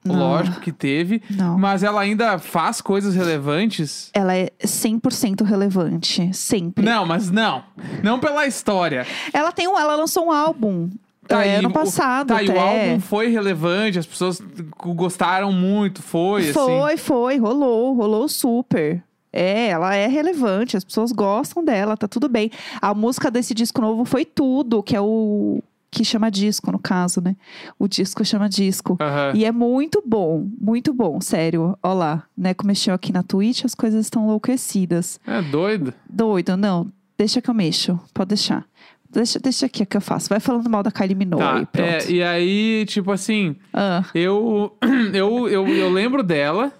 Não. 0.05 0.19
Lógico 0.19 0.59
que 0.61 0.71
teve. 0.71 1.21
Não. 1.31 1.57
Mas 1.57 1.81
ela 1.81 2.01
ainda 2.01 2.37
faz 2.37 2.79
coisas 2.79 3.15
relevantes. 3.15 4.11
Ela 4.13 4.35
é 4.35 4.51
100% 4.63 5.43
relevante. 5.43 6.31
Sempre. 6.31 6.85
Não, 6.85 7.05
mas 7.07 7.31
não. 7.31 7.63
Não 8.03 8.19
pela 8.19 8.45
história. 8.45 9.05
Ela 9.33 9.51
tem 9.51 9.67
um, 9.67 9.77
ela 9.77 9.95
lançou 9.95 10.27
um 10.27 10.31
álbum. 10.31 10.91
Tá 11.27 11.43
é, 11.43 11.49
aí, 11.49 11.55
ano 11.55 11.71
passado 11.71 12.27
Tá, 12.27 12.43
e 12.43 12.47
o 12.47 12.51
até. 12.51 12.59
álbum 12.59 12.99
foi 13.01 13.29
relevante, 13.29 13.97
as 13.97 14.05
pessoas 14.05 14.39
gostaram 14.77 15.51
muito, 15.51 16.03
foi, 16.03 16.43
assim. 16.43 16.53
Foi, 16.53 16.97
foi, 16.97 17.37
rolou, 17.37 17.95
rolou 17.95 18.29
super. 18.29 19.03
É, 19.33 19.69
ela 19.69 19.95
é 19.95 20.07
relevante, 20.07 20.77
as 20.77 20.83
pessoas 20.83 21.11
gostam 21.11 21.65
dela, 21.65 21.97
tá 21.97 22.07
tudo 22.07 22.29
bem. 22.29 22.51
A 22.79 22.93
música 22.93 23.31
desse 23.31 23.55
disco 23.55 23.81
novo 23.81 24.05
foi 24.05 24.23
tudo, 24.23 24.83
que 24.83 24.95
é 24.95 25.01
o 25.01 25.61
que 25.95 26.05
chama 26.05 26.29
disco, 26.29 26.71
no 26.71 26.79
caso, 26.79 27.21
né? 27.21 27.35
O 27.79 27.87
disco 27.87 28.23
chama 28.25 28.49
disco. 28.49 28.97
Aham. 28.99 29.31
E 29.35 29.45
é 29.45 29.51
muito 29.51 30.03
bom, 30.05 30.47
muito 30.59 30.93
bom, 30.93 31.21
sério. 31.21 31.77
Ó 31.81 31.93
lá, 31.93 32.23
né? 32.37 32.53
Como 32.53 32.67
mexeu 32.67 32.93
aqui 32.93 33.11
na 33.13 33.23
Twitch, 33.23 33.63
as 33.65 33.73
coisas 33.73 34.05
estão 34.05 34.23
enlouquecidas. 34.25 35.19
É 35.25 35.41
doido. 35.41 35.93
Doido, 36.09 36.57
não. 36.57 36.87
Deixa 37.17 37.41
que 37.41 37.49
eu 37.49 37.53
mexo, 37.53 37.99
pode 38.13 38.29
deixar. 38.29 38.65
Deixa, 39.09 39.39
deixa 39.39 39.65
aqui 39.67 39.85
que 39.85 39.95
eu 39.95 40.01
faço. 40.01 40.27
Vai 40.27 40.41
falando 40.41 40.69
mal 40.69 40.83
da 40.83 40.91
Kylie 40.91 41.15
Minogue, 41.15 41.65
Tá, 41.67 41.81
é, 41.81 42.11
e 42.11 42.21
aí, 42.21 42.85
tipo 42.85 43.11
assim, 43.13 43.55
Ah, 43.73 44.03
eu, 44.13 44.75
eu, 45.13 45.47
eu, 45.47 45.65
eu 45.67 45.89
lembro 45.89 46.21
dela. 46.21 46.73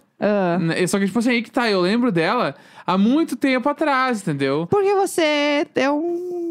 né, 0.60 0.86
Só 0.88 1.00
que, 1.00 1.06
tipo 1.06 1.20
assim, 1.20 1.30
aí 1.30 1.42
que 1.42 1.50
tá, 1.52 1.70
eu 1.70 1.80
lembro 1.80 2.12
dela 2.12 2.54
há 2.86 2.98
muito 2.98 3.38
tempo 3.38 3.70
atrás, 3.70 4.22
entendeu? 4.22 4.68
Porque 4.70 4.94
você 4.96 5.66
é 5.76 5.90
um. 5.90 6.45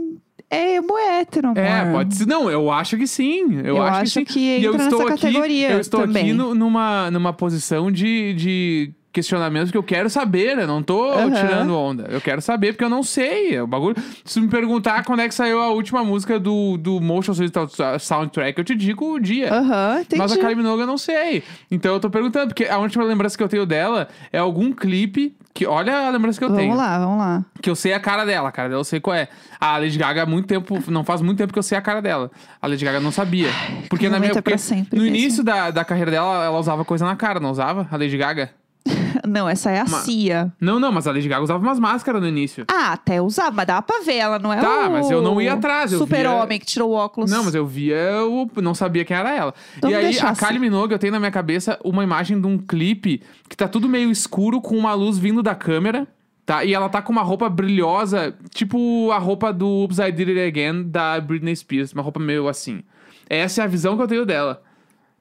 É 0.54 0.76
emo 0.76 0.96
hétero, 0.98 1.48
amor. 1.48 1.58
É, 1.58 1.92
pode 1.92 2.14
ser. 2.14 2.26
Não, 2.26 2.50
eu 2.50 2.70
acho 2.70 2.96
que 2.96 3.06
sim. 3.06 3.58
Eu, 3.58 3.76
Eu 3.76 3.82
acho, 3.82 3.96
acho 4.02 4.24
que 4.24 4.32
sim. 4.32 4.38
que 4.38 4.58
e 4.60 4.64
eu 4.64 4.76
estou 4.76 5.00
nessa 5.00 5.12
aqui, 5.14 5.22
categoria 5.22 5.70
Eu 5.72 5.80
estou 5.80 6.00
também. 6.00 6.22
aqui 6.24 6.32
no- 6.32 6.54
numa, 6.54 7.10
numa 7.10 7.32
posição 7.32 7.90
de, 7.90 8.34
de 8.34 8.92
questionamentos 9.14 9.70
que 9.70 9.78
eu 9.78 9.82
quero 9.82 10.10
saber, 10.10 10.56
né? 10.56 10.66
Não 10.66 10.82
tô 10.82 11.10
Aham. 11.12 11.30
tirando 11.30 11.74
onda. 11.78 12.06
Eu 12.10 12.20
quero 12.20 12.42
saber 12.42 12.72
porque 12.72 12.84
eu 12.84 12.90
não 12.90 13.02
sei. 13.04 13.54
É 13.54 13.62
o 13.62 13.66
bagulho. 13.66 13.94
Se 14.24 14.40
me 14.40 14.48
perguntar 14.48 15.04
quando 15.04 15.20
é 15.20 15.28
que 15.28 15.34
saiu 15.34 15.62
a 15.62 15.70
última 15.70 16.02
música 16.04 16.38
do, 16.38 16.76
do 16.76 17.00
Motion 17.00 17.32
Soundtrack, 18.00 18.58
eu 18.58 18.64
te 18.64 18.74
digo 18.74 19.14
o 19.14 19.20
dia. 19.20 19.52
Aham, 19.54 20.00
entendi. 20.00 20.20
Mas 20.20 20.32
a 20.32 20.36
Kylie 20.36 20.56
Minogue 20.56 20.80
eu 20.82 20.86
não 20.86 20.98
sei. 20.98 21.42
Então 21.70 21.94
eu 21.94 22.00
tô 22.00 22.10
perguntando, 22.10 22.48
porque 22.48 22.64
a 22.64 22.76
última 22.78 23.04
lembrança 23.04 23.36
que 23.38 23.42
eu 23.42 23.48
tenho 23.48 23.64
dela 23.64 24.08
é 24.32 24.38
algum 24.38 24.72
clipe 24.72 25.36
que. 25.54 25.64
Olha 25.64 26.08
a 26.08 26.10
lembrança 26.10 26.38
que 26.38 26.44
eu 26.44 26.48
Vamos 26.48 26.62
tenho. 26.62 26.74
lá, 26.76 26.98
vamos 26.98 27.18
lá. 27.18 27.44
Que 27.62 27.70
eu 27.70 27.76
sei 27.76 27.92
a 27.94 28.00
cara 28.00 28.24
dela, 28.24 28.48
a 28.48 28.52
cara 28.52 28.68
dela 28.68 28.80
eu 28.80 28.84
sei 28.84 28.98
qual 29.00 29.16
é. 29.16 29.28
A 29.60 29.78
Lady 29.78 29.96
Gaga 29.96 30.24
há 30.24 30.26
muito 30.26 30.46
tempo, 30.46 30.82
não 30.88 31.04
faz 31.04 31.22
muito 31.22 31.38
tempo 31.38 31.52
que 31.52 31.58
eu 31.58 31.62
sei 31.62 31.78
a 31.78 31.80
cara 31.80 32.02
dela. 32.02 32.30
A 32.60 32.66
Lady 32.66 32.84
Gaga 32.84 32.98
não 33.00 33.12
sabia. 33.12 33.48
Porque 33.88 34.08
na 34.08 34.18
minha 34.18 34.32
é 34.32 34.34
porque 34.42 34.58
sempre 34.58 34.98
no 34.98 35.04
mesmo. 35.04 35.16
início 35.16 35.44
da, 35.44 35.70
da 35.70 35.84
carreira 35.84 36.10
dela, 36.10 36.44
ela 36.44 36.58
usava 36.58 36.84
coisa 36.84 37.04
na 37.04 37.14
cara, 37.14 37.38
não 37.38 37.50
usava? 37.52 37.86
A 37.90 37.96
Lady 37.96 38.16
Gaga? 38.16 38.50
Não, 39.26 39.48
essa 39.48 39.70
é 39.70 39.80
a 39.80 39.84
Ma- 39.84 39.98
Cia. 40.00 40.52
Não, 40.60 40.78
não, 40.80 40.90
mas 40.92 41.06
a 41.06 41.12
Lady 41.12 41.28
Gaga 41.28 41.42
usava 41.42 41.62
umas 41.62 41.78
máscaras 41.78 42.20
no 42.20 42.28
início. 42.28 42.64
Ah, 42.68 42.92
até 42.92 43.20
usava, 43.20 43.50
mas 43.52 43.66
dava 43.66 43.82
pra 43.82 44.00
ver, 44.00 44.16
ela 44.16 44.38
não 44.38 44.52
é 44.52 44.60
Tá, 44.60 44.88
o 44.88 44.92
mas 44.92 45.10
eu 45.10 45.22
não 45.22 45.40
ia 45.40 45.54
atrás, 45.54 45.92
eu 45.92 45.98
super-homem 45.98 46.58
que 46.58 46.66
tirou 46.66 46.90
o 46.90 46.94
óculos. 46.94 47.30
Não, 47.30 47.44
mas 47.44 47.54
eu 47.54 47.66
via, 47.66 48.24
o 48.24 48.48
não 48.62 48.74
sabia 48.74 49.04
quem 49.04 49.16
era 49.16 49.34
ela. 49.34 49.54
Então 49.76 49.90
e 49.90 49.94
aí, 49.94 50.18
a 50.18 50.30
assim. 50.30 50.44
Kylie 50.44 50.58
Minogue, 50.60 50.92
eu 50.92 50.98
tenho 50.98 51.12
na 51.12 51.18
minha 51.18 51.30
cabeça 51.30 51.78
uma 51.84 52.02
imagem 52.02 52.40
de 52.40 52.46
um 52.46 52.58
clipe 52.58 53.22
que 53.48 53.56
tá 53.56 53.68
tudo 53.68 53.88
meio 53.88 54.10
escuro 54.10 54.60
com 54.60 54.76
uma 54.76 54.94
luz 54.94 55.18
vindo 55.18 55.42
da 55.42 55.54
câmera. 55.54 56.06
Tá, 56.46 56.62
e 56.62 56.74
ela 56.74 56.90
tá 56.90 57.00
com 57.00 57.10
uma 57.10 57.22
roupa 57.22 57.48
brilhosa, 57.48 58.34
tipo 58.50 59.10
a 59.10 59.16
roupa 59.18 59.50
do 59.50 59.66
Oops, 59.66 59.98
I 59.98 60.12
Did 60.12 60.28
It 60.28 60.40
Again 60.40 60.82
da 60.90 61.18
Britney 61.18 61.56
Spears. 61.56 61.92
Uma 61.94 62.02
roupa 62.02 62.20
meio 62.20 62.48
assim. 62.48 62.82
Essa 63.30 63.62
é 63.62 63.64
a 63.64 63.66
visão 63.66 63.96
que 63.96 64.02
eu 64.02 64.08
tenho 64.08 64.26
dela. 64.26 64.62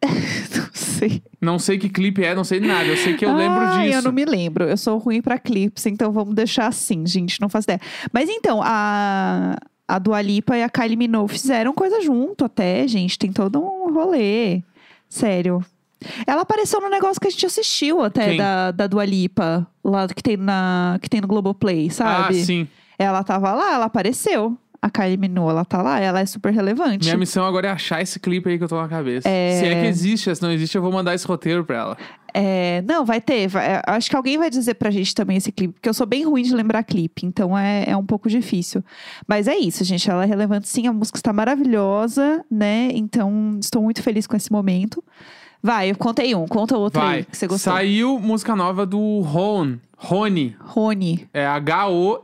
não 1.03 1.09
sei. 1.09 1.23
Não 1.41 1.59
sei 1.59 1.77
que 1.77 1.89
clipe 1.89 2.23
é, 2.23 2.33
não 2.35 2.43
sei 2.43 2.59
nada. 2.59 2.85
Eu 2.85 2.97
sei 2.97 3.15
que 3.15 3.25
eu 3.25 3.35
lembro 3.35 3.59
Ai, 3.59 3.87
disso. 3.87 3.99
eu 3.99 4.01
não 4.03 4.11
me 4.11 4.25
lembro. 4.25 4.65
Eu 4.65 4.77
sou 4.77 4.97
ruim 4.97 5.21
pra 5.21 5.37
clipes, 5.37 5.85
então 5.85 6.11
vamos 6.11 6.33
deixar 6.33 6.67
assim, 6.67 7.05
gente. 7.05 7.39
Não 7.41 7.49
faço 7.49 7.65
ideia. 7.65 7.81
Mas 8.11 8.29
então, 8.29 8.61
a, 8.63 9.57
a 9.87 9.99
Dua 9.99 10.21
Lipa 10.21 10.57
e 10.57 10.63
a 10.63 10.69
Kylie 10.69 10.95
Minogue 10.97 11.33
fizeram 11.33 11.73
coisa 11.73 12.01
junto 12.01 12.45
até, 12.45 12.87
gente. 12.87 13.17
Tem 13.17 13.31
todo 13.31 13.59
um 13.59 13.93
rolê. 13.93 14.61
Sério. 15.09 15.63
Ela 16.27 16.41
apareceu 16.41 16.81
no 16.81 16.89
negócio 16.89 17.19
que 17.19 17.27
a 17.27 17.31
gente 17.31 17.45
assistiu 17.45 18.01
até 18.01 18.29
Quem? 18.29 18.37
da, 18.37 18.71
da 18.71 18.87
Dua 18.87 19.05
Lipa, 19.05 19.65
lá 19.83 20.07
que 20.07 20.21
tem, 20.21 20.35
na, 20.35 20.97
que 21.01 21.09
tem 21.09 21.21
no 21.21 21.27
Globoplay, 21.27 21.89
sabe? 21.89 22.41
Ah, 22.41 22.45
sim. 22.45 22.67
Ela 22.97 23.23
tava 23.23 23.53
lá, 23.53 23.73
ela 23.73 23.85
apareceu. 23.85 24.57
A 24.85 24.89
Kylie 24.89 25.15
Minogue, 25.15 25.49
ela 25.51 25.63
tá 25.63 25.81
lá, 25.81 25.97
ela 26.01 26.19
é 26.19 26.25
super 26.25 26.51
relevante. 26.53 27.05
Minha 27.05 27.15
missão 27.17 27.45
agora 27.45 27.69
é 27.69 27.71
achar 27.71 28.01
esse 28.01 28.19
clipe 28.19 28.49
aí 28.49 28.57
que 28.57 28.65
eu 28.65 28.67
tô 28.67 28.75
na 28.81 28.89
cabeça. 28.89 29.29
É. 29.29 29.57
Se 29.57 29.65
é 29.65 29.81
que 29.81 29.87
existe, 29.87 30.35
se 30.35 30.41
não 30.41 30.51
existe, 30.51 30.75
eu 30.75 30.81
vou 30.81 30.91
mandar 30.91 31.15
esse 31.15 31.25
roteiro 31.25 31.63
pra 31.63 31.77
ela. 31.77 31.97
É, 32.33 32.81
não, 32.85 33.05
vai 33.05 33.21
ter. 33.21 33.47
vai- 33.47 33.81
acho 33.87 34.09
que 34.09 34.15
alguém 34.17 34.37
vai 34.37 34.49
dizer 34.49 34.73
pra 34.73 34.91
gente 34.91 35.15
também 35.15 35.37
esse 35.37 35.53
clipe, 35.53 35.75
porque 35.75 35.87
eu 35.87 35.93
sou 35.93 36.05
bem 36.05 36.25
ruim 36.25 36.43
de 36.43 36.53
lembrar 36.53 36.83
clipe, 36.83 37.25
então 37.25 37.57
é, 37.57 37.85
é 37.87 37.95
um 37.95 38.05
pouco 38.05 38.27
difícil. 38.27 38.83
Mas 39.25 39.47
é 39.47 39.55
isso, 39.55 39.85
gente. 39.85 40.09
Ela 40.11 40.23
é 40.23 40.27
relevante 40.27 40.67
sim, 40.67 40.85
a 40.85 40.91
música 40.91 41.17
está 41.17 41.31
maravilhosa, 41.31 42.43
né? 42.51 42.89
Então 42.93 43.57
estou 43.61 43.81
muito 43.81 44.03
feliz 44.03 44.27
com 44.27 44.35
esse 44.35 44.51
momento. 44.51 45.01
Vai, 45.61 45.91
eu 45.91 45.95
contei 45.97 46.35
um, 46.35 46.45
conta 46.45 46.75
outro 46.77 46.99
Vai. 46.99 47.19
aí 47.19 47.23
que 47.23 47.37
você 47.37 47.47
gostou. 47.47 47.71
Saiu 47.71 48.19
música 48.19 48.53
nova 48.53 48.85
do 48.85 49.21
Ron. 49.21 49.77
Rony. 49.97 50.57
Rony. 50.59 51.25
É 51.33 51.45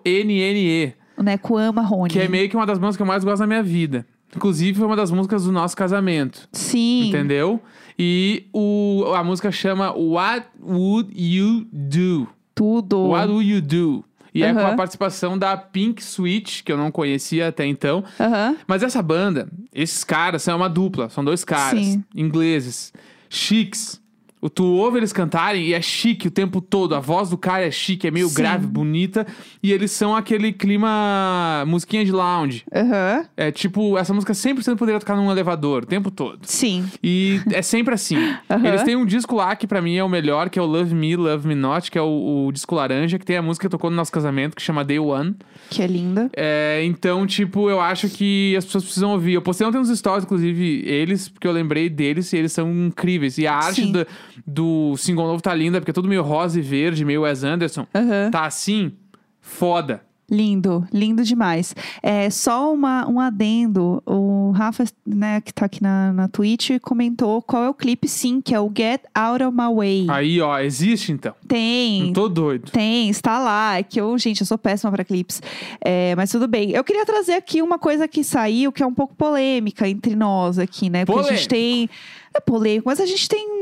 H-O-N-N-E. 0.03 0.93
Neco 1.23 1.57
ama 1.57 1.81
Rony. 1.81 2.09
Que 2.09 2.19
é 2.19 2.27
meio 2.27 2.49
que 2.49 2.55
uma 2.55 2.65
das 2.65 2.79
músicas 2.79 2.97
que 2.97 3.03
eu 3.03 3.07
mais 3.07 3.23
gosto 3.23 3.39
na 3.41 3.47
minha 3.47 3.63
vida. 3.63 4.05
Inclusive, 4.35 4.77
foi 4.77 4.87
uma 4.87 4.95
das 4.95 5.11
músicas 5.11 5.43
do 5.43 5.51
nosso 5.51 5.75
casamento. 5.75 6.47
Sim. 6.51 7.09
Entendeu? 7.09 7.59
E 7.97 8.45
o, 8.53 9.11
a 9.15 9.23
música 9.23 9.51
chama 9.51 9.91
What 9.91 10.47
Would 10.61 11.11
You 11.15 11.65
Do? 11.71 12.27
Tudo. 12.53 13.09
What 13.09 13.27
Would 13.27 13.49
You 13.49 13.61
Do? 13.61 14.05
E 14.33 14.43
é 14.43 14.53
com 14.53 14.59
a 14.59 14.75
participação 14.75 15.37
da 15.37 15.57
Pink 15.57 16.03
Switch, 16.03 16.61
que 16.63 16.71
eu 16.71 16.77
não 16.77 16.91
conhecia 16.91 17.47
até 17.47 17.65
então. 17.65 18.03
Aham. 18.19 18.55
Mas 18.67 18.83
essa 18.83 19.01
banda, 19.01 19.49
esses 19.73 20.03
caras 20.03 20.43
são 20.43 20.57
uma 20.57 20.69
dupla, 20.69 21.09
são 21.09 21.25
dois 21.25 21.43
caras 21.43 21.83
Sim. 21.83 22.03
ingleses, 22.15 22.93
chiques. 23.27 23.98
O 24.41 24.49
tu 24.49 24.63
ouve 24.63 24.97
eles 24.97 25.11
cantarem 25.11 25.63
e 25.65 25.73
é 25.73 25.81
chique 25.81 26.27
o 26.27 26.31
tempo 26.31 26.61
todo. 26.61 26.95
A 26.95 26.99
voz 26.99 27.29
do 27.29 27.37
cara 27.37 27.65
é 27.65 27.71
chique, 27.71 28.07
é 28.07 28.11
meio 28.11 28.29
Sim. 28.29 28.35
grave, 28.35 28.65
bonita. 28.67 29.27
E 29.61 29.71
eles 29.73 29.91
são 29.91 30.15
aquele 30.15 30.53
clima 30.53 31.65
musiquinha 31.67 32.05
de 32.05 32.11
lounge. 32.11 32.63
Aham. 32.73 33.25
É 33.35 33.51
tipo, 33.51 33.97
essa 33.97 34.13
música 34.13 34.31
100% 34.31 34.77
poderia 34.77 34.99
tocar 34.99 35.17
num 35.17 35.29
elevador 35.29 35.83
o 35.83 35.85
tempo 35.85 36.09
todo. 36.09 36.39
Sim. 36.43 36.85
E 37.03 37.41
é 37.51 37.61
sempre 37.61 37.93
assim. 37.93 38.15
Aham. 38.49 38.65
Eles 38.65 38.83
têm 38.83 38.95
um 38.95 39.05
disco 39.05 39.35
lá 39.35 39.55
que 39.55 39.67
pra 39.67 39.81
mim 39.81 39.97
é 39.97 40.03
o 40.03 40.09
melhor, 40.09 40.49
que 40.49 40.57
é 40.57 40.61
o 40.61 40.65
Love 40.65 40.95
Me, 40.95 41.15
Love 41.17 41.45
Me 41.45 41.55
Not, 41.55 41.91
que 41.91 41.97
é 41.97 42.01
o, 42.01 42.45
o 42.47 42.51
disco 42.53 42.75
laranja, 42.75 43.19
que 43.19 43.25
tem 43.25 43.35
a 43.35 43.41
música 43.41 43.67
que 43.67 43.71
tocou 43.71 43.89
no 43.89 43.95
nosso 43.97 44.11
casamento, 44.11 44.55
que 44.55 44.61
chama 44.61 44.85
Day 44.85 44.99
One. 44.99 45.35
Que 45.69 45.81
é 45.81 45.87
linda. 45.87 46.29
É, 46.35 46.81
então, 46.85 47.27
tipo, 47.27 47.69
eu 47.69 47.81
acho 47.81 48.07
que 48.07 48.55
as 48.55 48.63
pessoas 48.63 48.85
precisam 48.85 49.11
ouvir. 49.11 49.33
Eu 49.33 49.41
postei 49.41 49.67
ontem 49.67 49.77
uns 49.79 49.89
stories, 49.97 50.23
inclusive, 50.23 50.83
eles, 50.85 51.27
porque 51.27 51.45
eu 51.47 51.51
lembrei 51.51 51.89
deles 51.89 52.31
e 52.31 52.37
eles 52.37 52.53
são 52.53 52.71
incríveis. 52.71 53.37
E 53.37 53.45
a 53.45 53.55
arte 53.55 53.81
Sim. 53.81 53.91
do, 53.91 54.07
do 54.45 54.95
single 54.97 55.27
novo 55.27 55.41
tá 55.41 55.53
linda, 55.53 55.79
porque 55.79 55.91
é 55.91 55.93
tudo 55.93 56.07
meio 56.07 56.23
rosa 56.23 56.59
e 56.59 56.61
verde, 56.61 57.05
meio 57.05 57.21
Wes 57.21 57.43
Anderson. 57.43 57.87
Aham. 57.93 58.29
Tá 58.31 58.45
assim, 58.45 58.93
foda. 59.41 60.01
Lindo, 60.29 60.87
lindo 60.93 61.23
demais. 61.23 61.75
É 62.03 62.29
só 62.29 62.71
uma, 62.71 63.07
um 63.09 63.19
adendo. 63.19 64.01
O 64.05 64.51
Rafa, 64.51 64.85
né, 65.05 65.41
que 65.41 65.51
tá 65.51 65.65
aqui 65.65 65.81
na, 65.81 66.13
na 66.13 66.27
Twitch, 66.27 66.71
comentou 66.81 67.41
qual 67.41 67.63
é 67.63 67.69
o 67.69 67.73
clipe, 67.73 68.07
sim, 68.07 68.39
que 68.39 68.53
é 68.53 68.59
o 68.59 68.71
Get 68.75 69.01
Out 69.15 69.43
of 69.43 69.57
My 69.57 69.73
Way. 69.73 70.05
Aí, 70.09 70.39
ó, 70.39 70.59
existe 70.59 71.11
então. 71.11 71.33
Tem. 71.47 72.05
Não 72.05 72.13
tô 72.13 72.29
doido. 72.29 72.71
Tem, 72.71 73.09
está 73.09 73.39
lá. 73.39 73.77
É 73.77 73.83
que 73.83 73.99
eu, 73.99 74.15
gente, 74.19 74.41
eu 74.41 74.47
sou 74.47 74.57
péssima 74.57 74.91
para 74.91 75.03
clipes. 75.03 75.41
É, 75.83 76.15
mas 76.15 76.29
tudo 76.29 76.47
bem. 76.47 76.71
Eu 76.71 76.83
queria 76.83 77.05
trazer 77.05 77.33
aqui 77.33 77.61
uma 77.61 77.79
coisa 77.79 78.07
que 78.07 78.23
saiu, 78.23 78.71
que 78.71 78.83
é 78.83 78.85
um 78.85 78.93
pouco 78.93 79.15
polêmica 79.15 79.89
entre 79.89 80.15
nós 80.15 80.59
aqui, 80.59 80.89
né? 80.89 81.05
Porque 81.05 81.27
a 81.27 81.33
gente 81.33 81.47
tem. 81.47 81.89
É 82.31 82.39
polêmico, 82.39 82.87
mas 82.87 82.99
a 82.99 83.07
gente 83.07 83.27
tem 83.27 83.58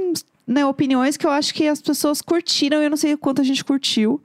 né, 0.47 0.65
opiniões 0.65 1.17
que 1.17 1.27
eu 1.27 1.31
acho 1.31 1.53
que 1.53 1.67
as 1.67 1.81
pessoas 1.81 2.21
curtiram 2.21 2.81
eu 2.81 2.89
não 2.89 2.97
sei 2.97 3.17
quanto 3.17 3.41
a 3.41 3.43
gente 3.43 3.65
curtiu. 3.65 4.21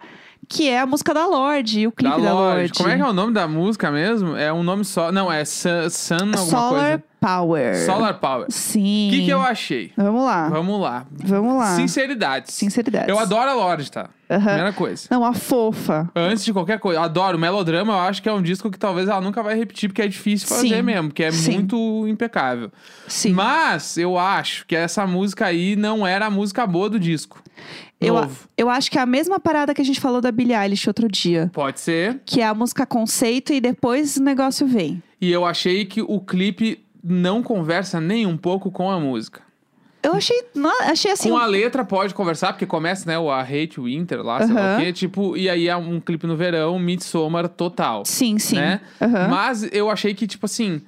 Que 0.52 0.68
é 0.68 0.80
a 0.80 0.86
música 0.86 1.14
da 1.14 1.26
Lorde, 1.26 1.86
o 1.86 1.92
clipe 1.92 2.20
da, 2.20 2.32
Lorde. 2.34 2.74
Como 2.74 2.90
é 2.90 2.96
que 2.96 3.00
é 3.00 3.06
o 3.06 3.12
nome 3.14 3.32
da 3.32 3.48
música 3.48 3.90
mesmo? 3.90 4.36
É 4.36 4.52
um 4.52 4.62
nome 4.62 4.84
só. 4.84 5.10
Não, 5.10 5.32
é 5.32 5.46
Sun, 5.46 5.88
Sun 5.88 6.14
alguma 6.14 6.36
Solar 6.36 6.70
coisa. 6.70 7.04
Power. 7.18 7.86
Solar 7.86 8.14
Power. 8.20 8.46
Sim. 8.50 9.08
O 9.08 9.10
que, 9.12 9.24
que 9.24 9.30
eu 9.30 9.40
achei? 9.40 9.92
Vamos 9.96 10.22
lá. 10.22 10.50
Vamos 10.50 10.78
lá. 10.78 11.06
Vamos 11.10 11.56
lá. 11.56 11.76
Sinceridade. 11.76 12.52
Sinceridade. 12.52 13.08
Eu 13.08 13.18
adoro 13.18 13.48
a 13.48 13.54
Lorde, 13.54 13.90
tá? 13.90 14.10
Aham. 14.28 14.44
Primeira 14.44 14.72
coisa. 14.74 15.08
Não, 15.10 15.24
a 15.24 15.32
fofa. 15.32 16.10
Antes 16.14 16.44
de 16.44 16.52
qualquer 16.52 16.78
coisa, 16.78 17.00
adoro. 17.00 17.38
Melodrama, 17.38 17.94
eu 17.94 18.00
acho 18.00 18.22
que 18.22 18.28
é 18.28 18.32
um 18.32 18.42
disco 18.42 18.70
que 18.70 18.78
talvez 18.78 19.08
ela 19.08 19.20
nunca 19.22 19.42
vai 19.42 19.54
repetir, 19.54 19.88
porque 19.88 20.02
é 20.02 20.08
difícil 20.08 20.48
fazer 20.48 20.68
Sim. 20.68 20.82
mesmo, 20.82 21.08
porque 21.08 21.22
é 21.22 21.30
Sim. 21.30 21.52
muito 21.54 22.06
impecável. 22.08 22.70
Sim. 23.08 23.32
Mas 23.32 23.96
eu 23.96 24.18
acho 24.18 24.66
que 24.66 24.76
essa 24.76 25.06
música 25.06 25.46
aí 25.46 25.76
não 25.76 26.06
era 26.06 26.26
a 26.26 26.30
música 26.30 26.66
boa 26.66 26.90
do 26.90 27.00
disco. 27.00 27.42
Eu, 28.02 28.14
Novo. 28.14 28.48
eu 28.56 28.68
acho 28.68 28.90
que 28.90 28.98
é 28.98 29.00
a 29.00 29.06
mesma 29.06 29.38
parada 29.38 29.74
que 29.74 29.80
a 29.80 29.84
gente 29.84 30.00
falou 30.00 30.20
da 30.20 30.32
Billie 30.32 30.54
Eilish 30.56 30.88
outro 30.88 31.08
dia. 31.08 31.50
Pode 31.52 31.80
ser. 31.80 32.20
Que 32.26 32.40
é 32.40 32.46
a 32.46 32.54
música 32.54 32.84
conceito 32.84 33.52
e 33.52 33.60
depois 33.60 34.16
o 34.16 34.22
negócio 34.22 34.66
vem. 34.66 35.02
E 35.20 35.30
eu 35.30 35.44
achei 35.44 35.84
que 35.84 36.02
o 36.02 36.20
clipe 36.20 36.84
não 37.02 37.42
conversa 37.42 38.00
nem 38.00 38.26
um 38.26 38.36
pouco 38.36 38.70
com 38.70 38.90
a 38.90 38.98
música. 38.98 39.40
Eu 40.02 40.14
achei, 40.14 40.44
não, 40.52 40.82
achei 40.82 41.12
assim. 41.12 41.30
com 41.30 41.36
a 41.36 41.46
letra 41.46 41.84
pode 41.84 42.12
conversar, 42.12 42.52
porque 42.52 42.66
começa, 42.66 43.08
né, 43.08 43.16
o 43.16 43.30
A 43.30 43.40
Hate 43.40 43.80
Winter 43.80 44.20
lá, 44.20 44.44
sei 44.44 44.52
lá 44.52 44.76
o 44.76 44.80
quê, 44.80 44.92
tipo, 44.92 45.36
e 45.36 45.48
aí 45.48 45.68
é 45.68 45.76
um 45.76 46.00
clipe 46.00 46.26
no 46.26 46.36
verão, 46.36 46.76
Midsommar 46.76 47.48
total. 47.48 48.02
Sim, 48.04 48.36
sim. 48.36 48.56
né? 48.56 48.80
Aham. 49.00 49.28
Mas 49.28 49.68
eu 49.72 49.88
achei 49.88 50.12
que, 50.12 50.26
tipo 50.26 50.46
assim, 50.46 50.82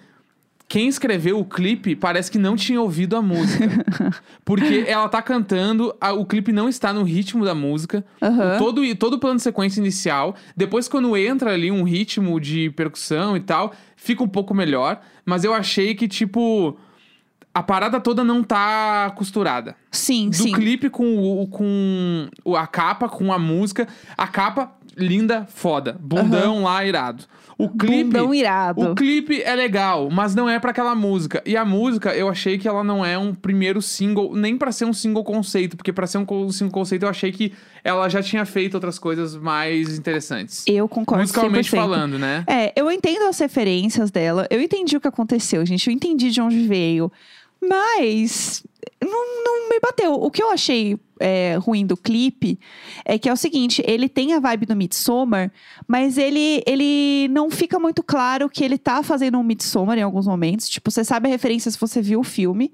quem 0.67 0.89
escreveu 0.89 1.39
o 1.39 1.45
clipe 1.45 1.95
parece 1.95 2.31
que 2.31 2.39
não 2.39 2.57
tinha 2.57 2.81
ouvido 2.81 3.17
a 3.17 3.23
música. 3.23 3.69
porque 4.45 4.85
ela 4.89 5.09
tá 5.09 5.21
cantando, 5.23 5.95
a- 6.01 6.13
o 6.13 6.25
clipe 6.25 6.53
não 6.53 6.69
está 6.69 6.93
no 6.93 7.03
ritmo 7.03 7.45
da 7.45 7.55
música. 7.55 8.05
Aham. 8.21 8.57
Todo, 8.59 8.95
todo 8.97 9.15
o 9.15 9.19
plano 9.19 9.37
de 9.37 9.43
sequência 9.43 9.79
inicial. 9.81 10.35
Depois, 10.57 10.89
quando 10.89 11.17
entra 11.17 11.53
ali 11.53 11.71
um 11.71 11.85
ritmo 11.85 12.41
de 12.41 12.71
percussão 12.71 13.37
e 13.37 13.41
tal, 13.41 13.73
fica 13.97 14.23
um 14.23 14.29
pouco 14.29 14.55
melhor. 14.55 15.01
Mas 15.25 15.45
eu 15.45 15.53
achei 15.55 15.95
que, 15.95 16.09
tipo. 16.09 16.77
A 17.57 17.63
parada 17.63 18.01
toda 18.01 18.25
não 18.25 18.43
tá 18.43 19.13
costurada 19.17 19.77
Sim, 19.93 20.29
do 20.29 20.35
sim. 20.35 20.51
clipe 20.51 20.91
com, 20.91 21.17
o, 21.41 21.47
com 21.47 22.29
a 22.57 22.67
capa, 22.67 23.09
com 23.09 23.33
a 23.33 23.39
música. 23.39 23.87
A 24.19 24.27
capa, 24.27 24.73
linda, 24.97 25.47
foda. 25.49 25.97
Bundão 26.01 26.63
lá, 26.65 26.85
irado. 26.85 27.25
O 27.57 27.69
clipe. 27.69 28.05
Bundão 28.05 28.35
irado. 28.35 28.91
O 28.91 28.95
clipe 28.95 29.41
é 29.43 29.55
legal, 29.55 30.11
mas 30.11 30.35
não 30.35 30.49
é 30.49 30.59
pra 30.59 30.71
aquela 30.73 30.95
música. 30.95 31.41
E 31.47 31.57
a 31.57 31.65
música, 31.65 32.13
eu 32.15 32.29
achei 32.29 32.59
que 32.59 32.67
ela 32.67 32.83
não 32.83 33.05
é 33.05 33.17
um 33.17 33.33
primeiro 33.33 33.81
single, 33.81 34.35
nem 34.35 34.59
pra 34.59 34.73
ser 34.73 34.85
um 34.85 34.93
single 34.93 35.23
conceito, 35.23 35.77
porque 35.77 35.93
pra 35.93 36.07
ser 36.07 36.19
um 36.19 36.51
single 36.51 36.73
conceito 36.73 37.05
eu 37.05 37.09
achei 37.09 37.31
que 37.31 37.53
ela 37.85 38.09
já 38.09 38.23
tinha 38.23 38.45
feito 38.45 38.75
outras 38.75 38.99
coisas 38.99 39.37
mais 39.37 39.97
interessantes. 39.97 40.65
Eu 40.67 40.89
concordo 40.89 41.23
Musicalmente 41.23 41.71
100%. 41.71 41.77
falando, 41.77 42.19
né? 42.19 42.45
É, 42.49 42.73
eu 42.75 42.91
entendo 42.91 43.23
as 43.29 43.39
referências 43.39 44.11
dela. 44.11 44.47
Eu 44.51 44.61
entendi 44.61 44.97
o 44.97 45.01
que 45.01 45.09
aconteceu, 45.09 45.65
gente. 45.65 45.87
Eu 45.89 45.95
entendi 45.95 46.31
de 46.31 46.41
onde 46.41 46.67
veio. 46.67 47.11
Mas 47.67 48.65
não, 49.05 49.45
não 49.45 49.69
me 49.69 49.79
bateu. 49.81 50.15
O 50.15 50.31
que 50.31 50.43
eu 50.43 50.51
achei 50.51 50.99
é, 51.21 51.57
ruim 51.57 51.87
do 51.87 51.97
clipe 51.97 52.59
é 53.05 53.19
que 53.19 53.29
é 53.29 53.33
o 53.33 53.37
seguinte: 53.37 53.83
ele 53.87 54.09
tem 54.09 54.33
a 54.35 54.41
vibe 54.41 54.67
do 54.67 54.77
Midsommar, 54.77 55.53
mas 55.87 56.19
ele, 56.19 56.63
ele 56.67 57.29
não 57.29 57.51
fica 57.51 57.79
muito 57.79 58.03
claro 58.03 58.49
que 58.49 58.65
ele 58.65 58.79
tá 58.79 59.03
fazendo 59.03 59.39
um 59.39 59.43
Midsommar 59.43 59.99
em 59.99 60.03
alguns 60.03 60.27
momentos. 60.27 60.69
Tipo, 60.69 60.91
você 60.91 61.05
sabe 61.05 61.29
a 61.29 61.31
referência 61.31 61.71
se 61.71 61.79
você 61.79 62.01
viu 62.01 62.21
o 62.21 62.25
filme. 62.25 62.73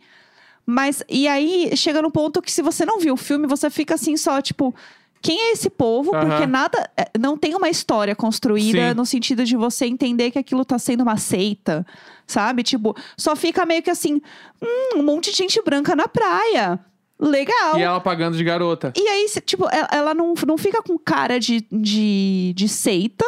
Mas, 0.66 1.02
e 1.08 1.26
aí, 1.26 1.76
chega 1.76 2.00
no 2.00 2.10
ponto 2.10 2.40
que 2.40 2.52
se 2.52 2.62
você 2.62 2.84
não 2.84 3.00
viu 3.00 3.14
o 3.14 3.16
filme, 3.16 3.46
você 3.46 3.68
fica 3.70 3.94
assim 3.94 4.16
só, 4.16 4.40
tipo. 4.40 4.74
Quem 5.22 5.38
é 5.38 5.52
esse 5.52 5.68
povo? 5.68 6.14
Aham. 6.14 6.28
Porque 6.28 6.46
nada. 6.46 6.90
é, 6.96 7.06
Não 7.18 7.36
tem 7.36 7.54
uma 7.54 7.68
história 7.68 8.14
construída 8.16 8.88
Sim. 8.90 8.94
no 8.94 9.04
sentido 9.04 9.44
de 9.44 9.56
você 9.56 9.86
entender 9.86 10.30
que 10.30 10.38
aquilo 10.38 10.64
tá 10.64 10.78
sendo 10.78 11.02
uma 11.02 11.16
seita, 11.18 11.84
sabe? 12.26 12.62
Tipo, 12.62 12.96
só 13.16 13.36
fica 13.36 13.66
meio 13.66 13.82
que 13.82 13.90
assim, 13.90 14.20
hum, 14.62 14.98
um 14.98 15.02
monte 15.02 15.30
de 15.30 15.36
gente 15.36 15.60
branca 15.62 15.94
na 15.94 16.08
praia. 16.08 16.78
legal. 17.18 17.78
E 17.78 17.82
ela 17.82 18.00
pagando 18.00 18.36
de 18.36 18.42
garota. 18.42 18.92
E 18.96 19.06
aí, 19.06 19.26
tipo, 19.44 19.68
ela, 19.70 19.88
ela 19.92 20.14
não, 20.14 20.32
não 20.46 20.56
fica 20.56 20.82
com 20.82 20.98
cara 20.98 21.38
de, 21.38 21.66
de, 21.70 22.54
de 22.56 22.68
seita, 22.68 23.24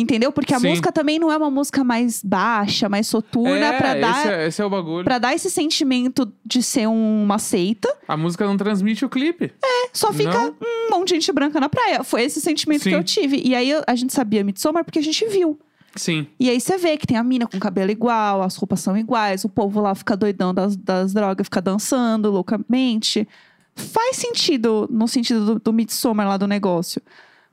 entendeu? 0.00 0.30
Porque 0.32 0.54
a 0.54 0.60
Sim. 0.60 0.68
música 0.68 0.90
também 0.92 1.18
não 1.18 1.30
é 1.32 1.36
uma 1.36 1.50
música 1.50 1.82
mais 1.84 2.22
baixa, 2.22 2.88
mais 2.88 3.06
soturna, 3.06 3.66
é, 3.66 3.72
pra, 3.78 3.94
dar, 3.94 4.18
esse, 4.20 4.28
é, 4.28 4.46
esse 4.46 4.62
é 4.62 4.64
o 4.64 4.70
bagulho. 4.70 5.04
pra 5.04 5.18
dar 5.18 5.34
esse 5.34 5.50
sentimento 5.50 6.32
de 6.44 6.62
ser 6.62 6.86
um- 6.88 7.22
uma 7.24 7.38
seita. 7.38 7.94
A 8.06 8.16
música 8.16 8.46
não 8.46 8.56
transmite 8.56 9.04
o 9.04 9.08
clipe. 9.08 9.52
Só 9.92 10.12
fica 10.12 10.32
Não. 10.32 10.54
um 10.62 10.90
monte 10.98 11.08
de 11.08 11.14
gente 11.14 11.32
branca 11.32 11.58
na 11.60 11.68
praia. 11.68 12.02
Foi 12.04 12.22
esse 12.22 12.40
sentimento 12.40 12.82
Sim. 12.84 12.90
que 12.90 12.96
eu 12.96 13.04
tive. 13.04 13.42
E 13.44 13.54
aí 13.54 13.70
a 13.86 13.94
gente 13.94 14.12
sabia 14.14 14.44
Midsommar 14.44 14.84
porque 14.84 14.98
a 14.98 15.02
gente 15.02 15.26
viu. 15.26 15.58
Sim. 15.96 16.26
E 16.38 16.48
aí 16.48 16.60
você 16.60 16.76
vê 16.78 16.96
que 16.96 17.06
tem 17.06 17.16
a 17.16 17.24
mina 17.24 17.46
com 17.46 17.58
cabelo 17.58 17.90
igual, 17.90 18.42
as 18.42 18.54
roupas 18.56 18.78
são 18.80 18.96
iguais, 18.96 19.44
o 19.44 19.48
povo 19.48 19.80
lá 19.80 19.94
fica 19.94 20.16
doidão 20.16 20.54
das, 20.54 20.76
das 20.76 21.12
drogas, 21.12 21.46
fica 21.46 21.60
dançando 21.60 22.30
loucamente. 22.30 23.26
Faz 23.74 24.16
sentido 24.16 24.86
no 24.90 25.08
sentido 25.08 25.44
do, 25.54 25.58
do 25.58 25.72
Midsommar 25.72 26.28
lá 26.28 26.36
do 26.36 26.46
negócio. 26.46 27.00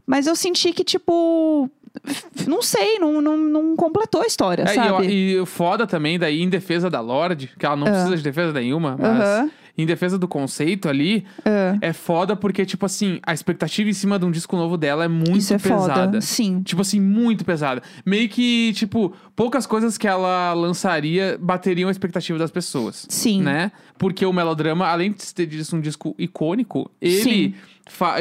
Mas 0.06 0.28
eu 0.28 0.36
senti 0.36 0.72
que, 0.74 0.84
tipo. 0.84 1.70
Não 2.48 2.62
sei, 2.62 3.00
não, 3.00 3.22
não, 3.22 3.38
não 3.38 3.76
completou 3.76 4.22
a 4.22 4.26
história, 4.26 4.64
É, 4.68 4.72
e, 4.72 4.76
sabe? 4.76 5.08
e 5.08 5.40
o 5.40 5.46
foda 5.46 5.88
também, 5.88 6.20
daí, 6.20 6.42
em 6.42 6.50
defesa 6.50 6.90
da 6.90 7.00
Lorde, 7.02 7.52
que 7.58 7.66
ela 7.66 7.76
não 7.76 7.86
precisa 7.86 8.16
de 8.18 8.24
defesa 8.24 8.54
nenhuma, 8.54 8.96
mas 9.00 9.50
em 9.78 9.86
defesa 9.86 10.18
do 10.18 10.26
conceito 10.28 10.88
ali, 10.88 11.26
Ah, 11.44 11.78
é 11.82 11.92
foda 11.92 12.34
porque, 12.36 12.66
tipo 12.66 12.86
assim, 12.86 13.20
a 13.26 13.34
expectativa 13.34 13.90
em 13.90 13.94
cima 13.94 14.18
de 14.18 14.24
um 14.26 14.32
disco 14.32 14.56
novo 14.56 14.78
dela 14.78 15.04
é 15.04 15.08
muito 15.08 15.38
isso 15.38 15.54
é 15.54 15.58
pesada. 15.58 15.94
foda. 16.06 16.22
Sim. 16.22 16.62
Tipo 16.62 16.82
assim, 16.82 17.00
muito 17.02 17.44
pesada. 17.44 17.82
Meio 18.06 18.30
que, 18.30 18.72
tipo, 18.74 19.14
poucas 19.36 19.66
coisas 19.66 19.98
que 19.98 20.08
ela 20.08 20.54
lançaria 20.54 21.38
bateriam 21.42 21.90
a 21.90 21.92
expectativa 21.92 22.40
das 22.40 22.52
pessoas. 22.52 23.06
Sim. 23.10 23.42
Né? 23.42 23.70
Porque 23.98 24.26
o 24.26 24.32
melodrama, 24.32 24.88
além 24.88 25.12
de 25.12 25.34
ter 25.34 25.46
disso 25.46 25.76
um 25.76 25.82
disco 25.82 26.16
icônico, 26.18 26.90
ele 27.02 27.54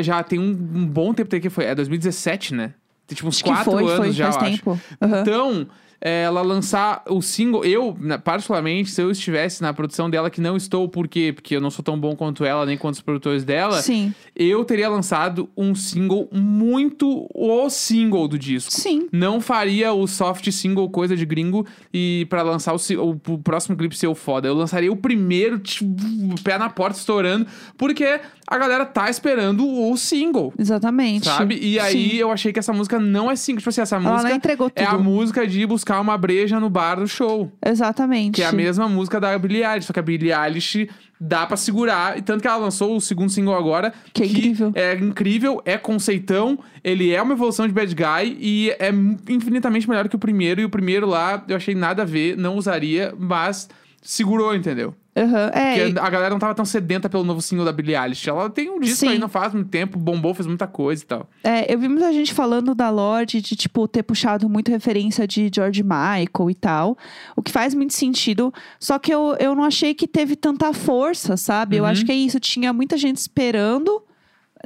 já 0.03 0.23
tem 0.25 0.39
um, 0.41 0.51
um 0.51 0.87
bom 0.87 1.13
tempo 1.15 1.39
que 1.39 1.51
foi. 1.51 1.67
É 1.67 1.75
2017, 1.75 2.53
né? 2.55 2.75
Tem 3.07 3.17
tipo 3.17 3.29
uns 3.29 3.37
Acho 3.37 3.45
quatro 3.45 3.73
foi, 3.73 3.85
anos 3.85 3.97
foi, 3.97 4.13
já, 4.13 4.33
faz 4.33 4.37
eu 4.37 4.49
acho. 4.49 4.57
tempo. 4.59 4.81
Aham. 5.01 5.21
Então, 5.21 5.67
é, 6.01 6.25
ela 6.25 6.43
lançar 6.43 7.03
o 7.09 7.23
single, 7.23 7.65
eu, 7.65 7.97
né, 7.99 8.19
particularmente, 8.19 8.91
se 8.91 9.01
eu 9.01 9.11
estivesse 9.11 9.63
na 9.63 9.73
produção 9.73 10.11
dela, 10.11 10.29
que 10.29 10.39
não 10.39 10.55
estou, 10.55 10.87
por 10.87 11.09
quê? 11.09 11.33
Porque 11.35 11.57
eu 11.57 11.63
não 11.63 11.71
sou 11.71 11.83
tão 11.83 11.99
bom 11.99 12.15
quanto 12.15 12.45
ela, 12.45 12.67
nem 12.67 12.77
quanto 12.77 12.97
os 12.97 13.01
produtores 13.01 13.43
dela, 13.43 13.81
Sim. 13.81 14.13
eu 14.37 14.63
teria 14.67 14.89
lançado 14.91 15.49
um 15.57 15.75
single 15.75 16.29
muito 16.31 17.27
o 17.35 17.71
single 17.71 18.29
do 18.29 18.39
disco. 18.39 18.71
Sim. 18.71 19.09
Não 19.11 19.41
faria 19.41 19.95
o 19.95 20.07
soft 20.07 20.51
single 20.51 20.91
coisa 20.91 21.17
de 21.17 21.25
gringo 21.25 21.67
e 21.93 22.27
pra 22.29 22.43
lançar 22.43 22.75
o, 22.75 22.79
o, 22.99 23.33
o 23.33 23.39
próximo 23.39 23.75
clipe 23.75 23.97
ser 23.97 24.07
o 24.07 24.15
foda. 24.15 24.47
Eu 24.47 24.55
lançaria 24.55 24.93
o 24.93 24.97
primeiro, 24.97 25.59
tipo, 25.59 25.95
pé 26.43 26.59
na 26.59 26.69
porta 26.69 26.99
estourando, 26.99 27.47
porque 27.79 28.21
a 28.47 28.59
galera 28.59 28.85
tá 28.85 29.09
esperando 29.09 29.67
o 29.67 29.97
single. 29.97 30.53
Exatamente. 30.59 31.27
Sabe? 31.27 31.59
E 31.61 31.79
aí 31.79 32.11
Sim. 32.11 32.17
eu 32.17 32.31
achei 32.31 32.53
que 32.53 32.59
essa 32.59 32.73
música 32.73 32.99
não 32.99 33.31
é 33.31 33.37
single. 33.37 33.59
Tipo 33.59 33.71
assim, 33.71 33.81
essa 33.81 33.97
Ela 33.97 34.11
música 34.11 34.29
não 34.29 34.37
entregou 34.37 34.71
tudo. 34.71 34.85
é 34.85 34.87
a 34.87 34.99
música 34.99 35.47
de 35.47 35.67
buscar 35.67 36.01
uma 36.01 36.17
breja 36.19 36.61
no 36.61 36.69
bar 36.69 36.97
do 36.97 37.09
show. 37.09 37.51
Exatamente. 37.65 38.37
Que 38.37 38.43
é 38.43 38.47
a 38.47 38.53
mesma 38.53 38.89
música 38.89 39.21
da 39.21 39.37
Billie 39.39 39.65
Eilish. 39.65 39.87
Só 39.87 39.93
que 39.93 39.99
a 39.99 40.03
Billie 40.03 40.33
Eilish 40.33 40.89
dá 41.21 41.47
pra 41.47 41.57
segurar. 41.57 42.19
E 42.19 42.23
tanto 42.23 42.43
que 42.43 42.49
ela 42.49 42.57
lançou 42.59 42.97
o 42.97 43.01
segundo 43.01 43.31
single 43.31 43.55
agora. 43.57 43.93
Que 44.13 44.23
é 44.23 44.27
incrível. 44.27 44.73
É 44.75 44.95
incrível, 44.95 45.63
é 45.65 45.79
conceitão. 45.79 46.59
Ele 46.83 47.13
é 47.13 47.23
uma 47.23 47.33
evolução 47.33 47.67
de 47.67 47.73
Bad 47.73 47.95
Guy. 47.95 48.37
E 48.41 48.71
é 48.79 48.91
infinitamente 49.29 49.89
melhor 49.89 50.09
que 50.09 50.17
o 50.17 50.19
primeiro. 50.19 50.61
E 50.61 50.65
o 50.65 50.71
primeiro 50.71 51.07
lá, 51.07 51.43
eu 51.49 51.57
achei 51.57 51.75
nada 51.75 52.03
a 52.03 52.07
ver. 52.07 52.37
Não 52.37 52.57
usaria, 52.57 53.15
mas 53.19 53.69
segurou, 54.05 54.55
entendeu? 54.55 54.95
Aham. 55.17 55.51
É, 55.55 55.85
Porque 55.87 55.99
a 56.01 56.11
galera 56.11 56.31
não 56.31 56.39
tava 56.41 56.55
tão 56.57 56.65
sedenta 56.65 57.09
pelo 57.09 57.23
novo 57.25 57.41
single 57.41 57.65
da 57.65 57.73
Billie 57.73 57.97
Eilish. 57.97 58.29
Ela 58.29 58.51
tem 58.51 58.69
um 58.69 58.81
disco 58.81 58.99
Sim. 58.99 59.09
aí, 59.11 59.19
não 59.19 59.29
faz 59.29 59.55
muito 59.55 59.71
tempo. 59.71 59.97
Bombou, 59.99 60.35
fez 60.35 60.47
muita 60.47 60.67
coisa 60.67 61.03
e 61.03 61.07
tal. 61.07 61.31
É, 61.45 61.73
eu 61.73 61.79
vi 61.79 61.89
muita 61.89 62.13
gente 62.13 62.35
falando 62.35 62.75
da 62.75 62.91
Lorde 62.91 63.41
de, 63.41 63.55
tipo, 63.57 63.87
ter 63.89 64.03
puxado 64.03 64.49
muito 64.49 64.71
referência 64.73 65.27
de 65.27 65.49
George 65.55 65.83
Michael 65.85 66.51
e 66.51 66.55
tal. 66.55 66.99
O 67.37 67.43
que 67.43 67.51
faz 67.53 67.75
muito 67.75 67.95
sentido. 67.95 68.53
Só 68.81 68.99
que 68.99 69.15
eu, 69.15 69.37
eu 69.39 69.55
não 69.55 69.63
achei 69.65 69.95
que 69.95 70.07
teve 70.09 70.35
tanta 70.37 70.73
força, 70.73 71.37
sabe? 71.37 71.77
Eu 71.77 71.85
Uhum. 71.85 71.91
acho 71.91 72.05
que 72.05 72.11
é 72.13 72.17
isso. 72.17 72.41
Tinha 72.41 72.73
muita 72.73 72.97
gente 72.99 73.17
esperando, 73.19 74.03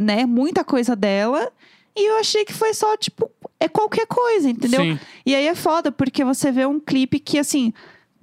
né? 0.01 0.25
Muita 0.25 0.65
coisa 0.65 0.97
dela. 0.97 1.53
E 1.95 2.09
eu 2.11 2.19
achei 2.21 2.45
que 2.47 2.55
foi 2.55 2.73
só, 2.73 2.97
tipo, 2.97 3.31
é 3.61 3.69
qualquer 3.69 4.07
coisa, 4.07 4.49
entendeu? 4.49 4.81
Sim. 4.81 4.99
E 5.27 5.35
aí 5.35 5.47
é 5.47 5.55
foda, 5.55 5.93
porque 5.93 6.25
você 6.25 6.51
vê 6.51 6.65
um 6.65 6.81
clipe 6.81 7.19
que, 7.21 7.39
assim. 7.39 7.73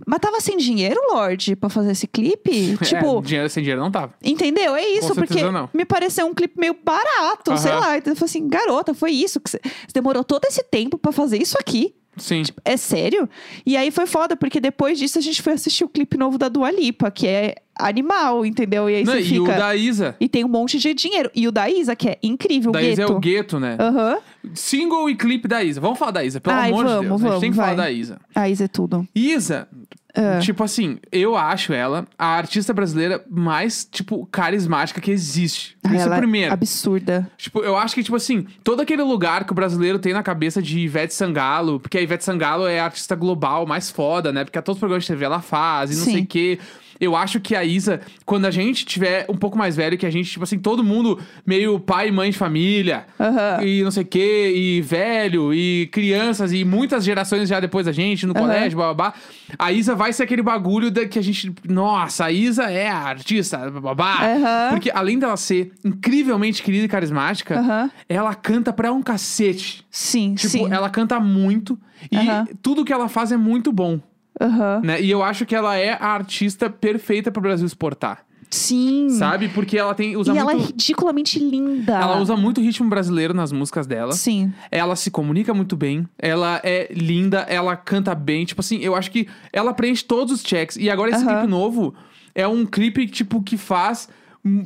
Mas 0.06 0.20
tava 0.20 0.42
sem 0.42 0.58
dinheiro, 0.58 1.00
Lorde, 1.14 1.56
pra 1.56 1.70
fazer 1.70 1.92
esse 1.92 2.06
clipe? 2.08 2.78
Tipo, 2.84 3.20
É, 3.20 3.22
dinheiro 3.22 3.50
sem 3.50 3.64
dinheiro 3.64 3.82
não 3.82 3.90
tava. 3.92 4.14
Entendeu? 4.24 4.76
É 4.76 4.86
isso, 4.88 5.10
Com 5.10 5.16
porque 5.16 5.42
não. 5.44 5.70
me 5.74 5.86
pareceu 5.86 6.26
um 6.28 6.34
clipe 6.34 6.60
meio 6.60 6.76
barato, 6.84 7.58
sei 7.58 7.72
lá. 7.74 7.98
Então 7.98 8.12
eu 8.12 8.18
falei 8.18 8.30
assim, 8.30 8.48
garota, 8.48 8.94
foi 8.94 9.12
isso. 9.12 9.40
que 9.40 9.50
Você 9.50 9.60
você 9.64 9.94
demorou 9.94 10.24
todo 10.24 10.46
esse 10.46 10.64
tempo 10.64 10.98
pra 10.98 11.12
fazer 11.12 11.42
isso 11.42 11.58
aqui. 11.60 11.96
Sim. 12.18 12.44
É 12.64 12.78
sério? 12.78 13.30
E 13.66 13.76
aí 13.76 13.92
foi 13.92 14.06
foda, 14.06 14.36
porque 14.36 14.60
depois 14.60 14.98
disso 14.98 15.18
a 15.20 15.22
gente 15.22 15.42
foi 15.42 15.54
assistir 15.54 15.84
o 15.84 15.90
clipe 15.90 16.18
novo 16.18 16.38
da 16.38 16.48
Dua 16.50 16.72
Lipa, 16.72 17.12
que 17.12 17.28
é 17.28 17.56
animal, 17.78 18.46
entendeu? 18.46 18.90
E 18.90 18.96
aí 18.96 19.04
Não, 19.04 19.14
você 19.14 19.20
e 19.20 19.24
fica. 19.26 19.42
o 19.44 19.48
da 19.48 19.76
Isa. 19.76 20.16
E 20.20 20.30
tem 20.30 20.46
um 20.46 20.48
monte 20.48 20.78
de 20.80 20.94
dinheiro. 20.94 21.30
E 21.36 21.48
o 21.48 21.52
da 21.52 21.70
Isa, 21.70 21.96
que 21.96 22.08
é 22.10 22.18
incrível, 22.24 22.72
Da 22.72 22.80
o 22.80 22.82
Isa 22.82 23.02
é 23.04 23.06
o 23.06 23.20
gueto, 23.20 23.60
né? 23.60 23.76
Aham. 23.80 24.18
Single 24.54 25.10
e 25.10 25.16
clipe 25.16 25.48
da 25.48 25.64
Isa. 25.64 25.82
Vamos 25.82 26.00
falar 26.00 26.12
da 26.12 26.24
Isa, 26.24 26.40
pelo 26.40 26.56
Ai, 26.56 26.70
amor 26.72 26.86
de 26.86 26.92
vamos, 26.92 27.02
Deus. 27.02 27.12
a 27.12 27.18
gente 27.18 27.28
vamos, 27.28 27.42
tem 27.42 27.50
que 27.52 27.56
falar 27.58 27.68
vai. 27.76 27.78
da 27.78 27.92
Isa. 27.92 28.18
A 28.34 28.50
Isa 28.50 28.64
é 28.66 28.68
tudo. 28.68 29.06
Isa, 29.14 29.68
Ah. 30.16 30.40
tipo 30.40 30.64
assim, 30.64 30.98
eu 31.12 31.36
acho 31.36 31.74
ela 31.74 32.08
a 32.18 32.38
artista 32.38 32.74
brasileira 32.74 33.24
mais, 33.30 33.86
tipo, 33.90 34.26
carismática 34.28 35.02
que 35.02 35.12
existe. 35.12 35.78
Ai, 35.84 35.98
Isso 35.98 36.06
ela 36.06 36.16
é 36.16 36.20
primeiro. 36.20 36.54
absurda. 36.54 37.30
Tipo, 37.38 37.60
eu 37.60 37.76
acho 37.78 37.94
que, 37.96 38.04
tipo 38.04 38.16
assim, 38.16 38.48
todo 38.64 38.82
aquele 38.82 39.04
lugar 39.04 39.44
que 39.46 39.52
o 39.52 39.56
brasileiro 39.56 40.00
tem 40.00 40.14
na 40.14 40.24
cabeça 40.24 40.62
de 40.62 40.80
Ivete 40.80 41.14
Sangalo, 41.14 41.80
porque 41.80 41.98
a 41.98 42.02
Ivete 42.02 42.24
Sangalo 42.24 42.66
é 42.66 42.80
a 42.80 42.86
artista 42.86 43.16
global 43.16 43.66
mais 43.66 43.90
foda, 43.92 44.32
né? 44.32 44.44
Porque 44.46 44.58
a 44.58 44.62
todos 44.62 44.78
os 44.78 44.80
programas 44.80 45.04
de 45.04 45.10
TV 45.10 45.26
ela 45.26 45.42
faz 45.42 45.92
e 45.92 45.96
não 45.98 46.06
Sim. 46.06 46.12
sei 46.14 46.22
o 46.22 46.28
quê. 46.28 46.60
Eu 47.00 47.16
acho 47.16 47.40
que 47.40 47.56
a 47.56 47.64
Isa, 47.64 48.00
quando 48.26 48.46
a 48.46 48.52
gente 48.52 48.86
tiver 48.86 49.26
um 49.30 49.36
pouco 49.36 49.58
mais 49.58 49.76
velho, 49.76 49.98
que 49.98 50.06
a 50.06 50.10
gente, 50.10 50.30
tipo 50.32 50.44
assim, 50.44 50.58
todo 50.58 50.84
mundo 50.84 51.20
meio 51.46 51.80
pai 51.80 52.08
e 52.08 52.12
mãe 52.12 52.30
de 52.32 52.38
família, 52.38 53.06
Aham. 53.20 53.64
e 53.64 53.84
não 53.84 53.92
sei 53.92 54.04
o 54.04 54.06
quê, 54.06 54.54
e 54.56 54.82
velho, 54.82 55.54
e 55.54 55.88
crianças, 55.92 56.54
e 56.54 56.64
muitas 56.64 57.04
gerações 57.04 57.50
já 57.50 57.60
depois 57.60 57.86
da 57.86 57.92
gente, 57.92 58.26
no 58.26 58.32
Aham. 58.34 58.42
colégio, 58.42 58.78
babá. 58.78 59.14
A 59.60 59.72
Isa 59.72 59.94
vai 59.96 60.14
ser 60.14 60.24
aquele 60.24 60.42
bagulho 60.42 60.90
da, 60.90 61.06
que 61.08 61.20
a 61.20 61.22
gente. 61.22 61.54
Nossa, 61.68 62.26
a 62.26 62.32
Isa 62.32 62.64
é 62.72 62.88
a 62.90 62.98
artista, 62.98 63.70
babá. 63.70 64.18
Aham. 64.24 64.70
Porque 64.72 64.92
além 64.94 65.20
dela 65.20 65.38
ser 65.38 65.72
incrivelmente 65.84 66.64
querida 66.64 66.86
e 66.86 66.88
carismática, 66.88 67.62
ela 68.08 68.34
canta 68.34 68.72
pra 68.72 68.92
um 68.94 69.02
cacete. 69.02 69.86
Sim, 69.90 70.36
Tipo, 70.36 70.50
sim. 70.50 70.72
ela 70.74 70.90
canta 70.90 71.20
muito 71.20 71.78
e 72.12 72.56
tudo 72.62 72.84
que 72.86 72.92
ela 72.94 73.08
faz 73.10 73.32
é 73.32 73.38
muito 73.38 73.72
bom, 73.72 74.00
Aham. 74.40 74.82
né? 74.84 75.02
E 75.02 75.10
eu 75.10 75.24
acho 75.24 75.46
que 75.46 75.56
ela 75.56 75.76
é 75.78 75.94
a 75.94 76.08
artista 76.08 76.70
perfeita 76.70 77.32
pro 77.32 77.42
Brasil 77.42 77.66
exportar, 77.66 78.26
Sim. 78.50 79.10
sabe? 79.10 79.48
Porque 79.50 79.78
ela 79.78 79.94
tem 79.96 80.16
usa 80.18 80.34
e 80.34 80.38
ela 80.38 80.52
é 80.52 80.56
muito 80.56 80.68
ridiculamente 80.68 81.40
linda. 81.40 81.94
ela 81.98 82.18
usa 82.20 82.36
muito 82.36 82.62
ritmo 82.62 82.90
brasileiro 82.90 83.34
nas 83.34 83.52
músicas 83.52 83.88
dela. 83.88 84.12
Sim. 84.14 84.54
Ela 84.72 84.96
se 84.96 85.10
comunica 85.10 85.54
muito 85.54 85.76
bem, 85.76 86.08
ela 86.18 86.60
é 86.64 86.88
linda, 86.94 87.40
ela 87.50 87.76
canta 87.76 88.14
bem. 88.14 88.46
Tipo 88.46 88.62
assim, 88.62 88.78
eu 88.80 88.96
acho 88.96 89.10
que 89.12 89.28
ela 89.54 89.74
preenche 89.74 90.04
todos 90.04 90.34
os 90.34 90.42
checks. 90.42 90.76
E 90.78 90.90
agora 90.90 91.12
esse 91.12 91.24
Aham. 91.24 91.34
clipe 91.38 91.48
novo 91.48 91.94
é 92.34 92.48
um 92.48 92.66
clipe, 92.66 93.08
tipo, 93.08 93.42
que 93.42 93.58
faz, 93.58 94.10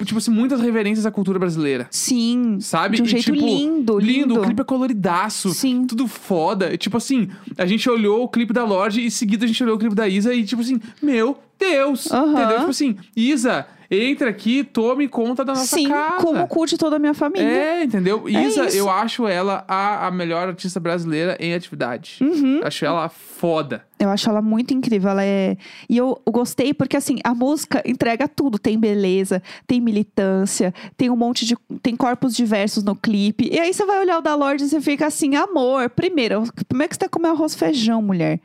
tipo 0.04 0.18
assim, 0.18 0.32
muitas 0.32 0.60
reverências 0.60 1.06
à 1.06 1.12
cultura 1.12 1.39
brasileira. 1.39 1.88
Sim. 1.89 2.60
Sabe? 2.60 2.98
De 2.98 3.02
um 3.02 3.06
E, 3.06 3.10
jeito 3.10 3.32
tipo, 3.32 3.38
lindo, 3.38 3.98
lindo. 4.00 4.39
O 4.39 4.42
clipe 4.44 4.62
é 4.62 4.63
coloridaço. 4.65 5.50
Sim. 5.50 5.86
Tudo 5.86 6.08
foda. 6.08 6.78
Tipo 6.78 6.98
assim, 6.98 7.30
a 7.58 7.65
gente 7.65 7.89
olhou 7.89 8.24
o 8.24 8.28
clipe 8.28 8.52
da 8.52 8.65
Lorde 8.65 9.02
e 9.02 9.06
em 9.06 9.10
seguida 9.10 9.46
a 9.46 9.48
gente 9.48 9.63
olhou 9.63 9.76
o 9.76 9.80
clipe 9.80 9.96
da 9.96 10.08
Isa 10.08 10.34
e, 10.34 10.44
tipo 10.44 10.62
assim, 10.62 10.80
meu 11.02 11.38
Deus! 11.60 12.12
Aham. 12.12 12.32
Entendeu? 12.34 12.58
Tipo 12.60 12.69
assim, 12.69 12.98
Isa, 13.15 13.67
entra 13.91 14.30
aqui, 14.30 14.63
tome 14.63 15.08
conta 15.08 15.43
da 15.43 15.54
nossa 15.54 15.76
Sim, 15.76 15.89
casa. 15.89 16.24
como 16.24 16.41
o 16.43 16.48
cu 16.48 16.65
de 16.65 16.78
toda 16.78 16.95
a 16.95 17.00
minha 17.00 17.13
família. 17.13 17.48
É, 17.48 17.84
entendeu? 17.84 18.24
É 18.28 18.32
Isa, 18.45 18.65
isso. 18.67 18.78
eu 18.78 18.89
acho 18.89 19.28
ela 19.28 19.65
a, 19.67 20.08
a 20.08 20.12
melhor 20.12 20.48
artista 20.48 20.80
brasileira 20.80 21.36
em 21.39 21.54
atividade. 21.54 22.17
Uhum. 22.22 22.62
Acho 22.63 22.86
ela 22.86 23.10
foda. 23.10 23.84
Eu 24.00 24.10
acho 24.10 24.30
ela 24.30 24.41
muito 24.41 24.74
incrível. 24.74 25.10
Ela 25.10 25.26
é. 25.26 25.58
E 25.89 25.98
eu 25.98 26.22
eu 26.26 26.32
gostei 26.32 26.74
porque, 26.74 26.95
assim, 26.95 27.17
a 27.24 27.36
música 27.36 27.84
entrega 27.86 28.28
tudo. 28.30 28.58
Tem 28.58 28.80
beleza, 28.80 29.43
tem 29.67 29.82
militância, 29.82 30.74
tem 30.95 31.10
um 31.10 31.15
monte 31.17 31.45
de. 31.45 31.58
Tem 31.82 31.95
corpos 31.98 32.34
diversos 32.34 32.82
no 32.84 32.95
clipe. 32.95 33.50
E 33.52 33.60
aí 33.60 33.74
você 33.74 33.86
vai 33.86 34.00
olhar 34.00 34.19
o 34.19 34.22
da 34.22 34.36
Lorde 34.36 34.63
e 34.63 34.69
você 34.69 34.80
fica 34.80 35.08
assim, 35.08 35.36
amor. 35.36 35.89
Primeiro, 35.89 36.43
como 36.69 36.84
é 36.84 36.88
que 36.88 36.95
você 36.95 37.00
tá 37.00 37.10
comendo 37.10 37.34
arroz 37.34 37.54
e 37.54 37.58
feijão, 37.58 38.02
mulher? 38.02 38.39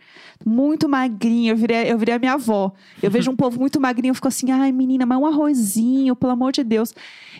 Muito 0.44 0.88
magrinha. 0.88 1.52
Eu 1.52 1.56
virei, 1.56 1.92
eu 1.92 1.96
virei 1.98 2.16
a 2.16 2.18
minha 2.18 2.32
avó. 2.32 2.72
Eu 3.04 3.10
vejo 3.10 3.30
um 3.30 3.36
povo 3.36 3.58
muito 3.60 3.80
magrinho, 3.80 4.10
eu 4.10 4.14
fico 4.14 4.28
assim, 4.28 4.50
ai, 4.50 4.72
menina, 4.72 5.04
mas 5.06 5.18
um 5.18 5.26
arrozinho, 5.26 6.16
pelo 6.16 6.32
amor 6.32 6.52
de 6.52 6.64
Deus. 6.64 6.92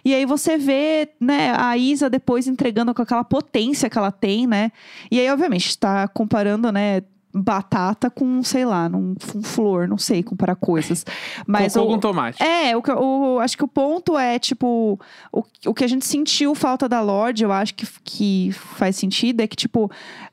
E 0.04 0.14
aí 0.14 0.24
você 0.26 0.56
vê, 0.58 1.08
né, 1.20 1.54
a 1.56 1.76
Isa 1.78 2.10
depois 2.10 2.46
entregando 2.46 2.92
com 2.94 3.02
aquela 3.02 3.24
potência 3.24 3.88
que 3.90 3.96
ela 3.98 4.12
tem, 4.12 4.46
né? 4.46 4.70
E 5.10 5.18
aí, 5.20 5.30
obviamente, 5.30 5.76
tá 5.78 6.06
comparando, 6.08 6.70
né? 6.72 7.02
batata 7.36 8.08
com, 8.08 8.44
sei 8.44 8.64
lá, 8.64 8.88
num, 8.88 9.16
com 9.32 9.42
flor, 9.42 9.88
não 9.88 9.98
sei 9.98 10.22
comparar 10.22 10.54
coisas. 10.54 11.04
Mas 11.44 11.74
Cocô 11.74 11.86
o- 11.88 11.92
com 11.94 11.98
tomate. 11.98 12.40
é, 12.40 12.76
o, 12.76 12.80
o- 12.80 13.40
acho 13.40 13.56
que 13.56 13.64
o 13.64 13.66
ponto 13.66 14.16
é, 14.16 14.38
tipo, 14.38 15.00
o, 15.32 15.42
o 15.66 15.74
que 15.74 15.82
a 15.82 15.88
gente 15.88 16.06
sentiu 16.06 16.54
falta 16.54 16.88
da 16.88 17.00
Lorde, 17.00 17.42
eu 17.42 17.50
acho 17.50 17.74
que, 17.74 17.88
que 18.04 18.52
faz 18.52 18.94
sentido, 18.94 19.40
é 19.40 19.48
que, 19.48 19.56
tipo, 19.56 19.90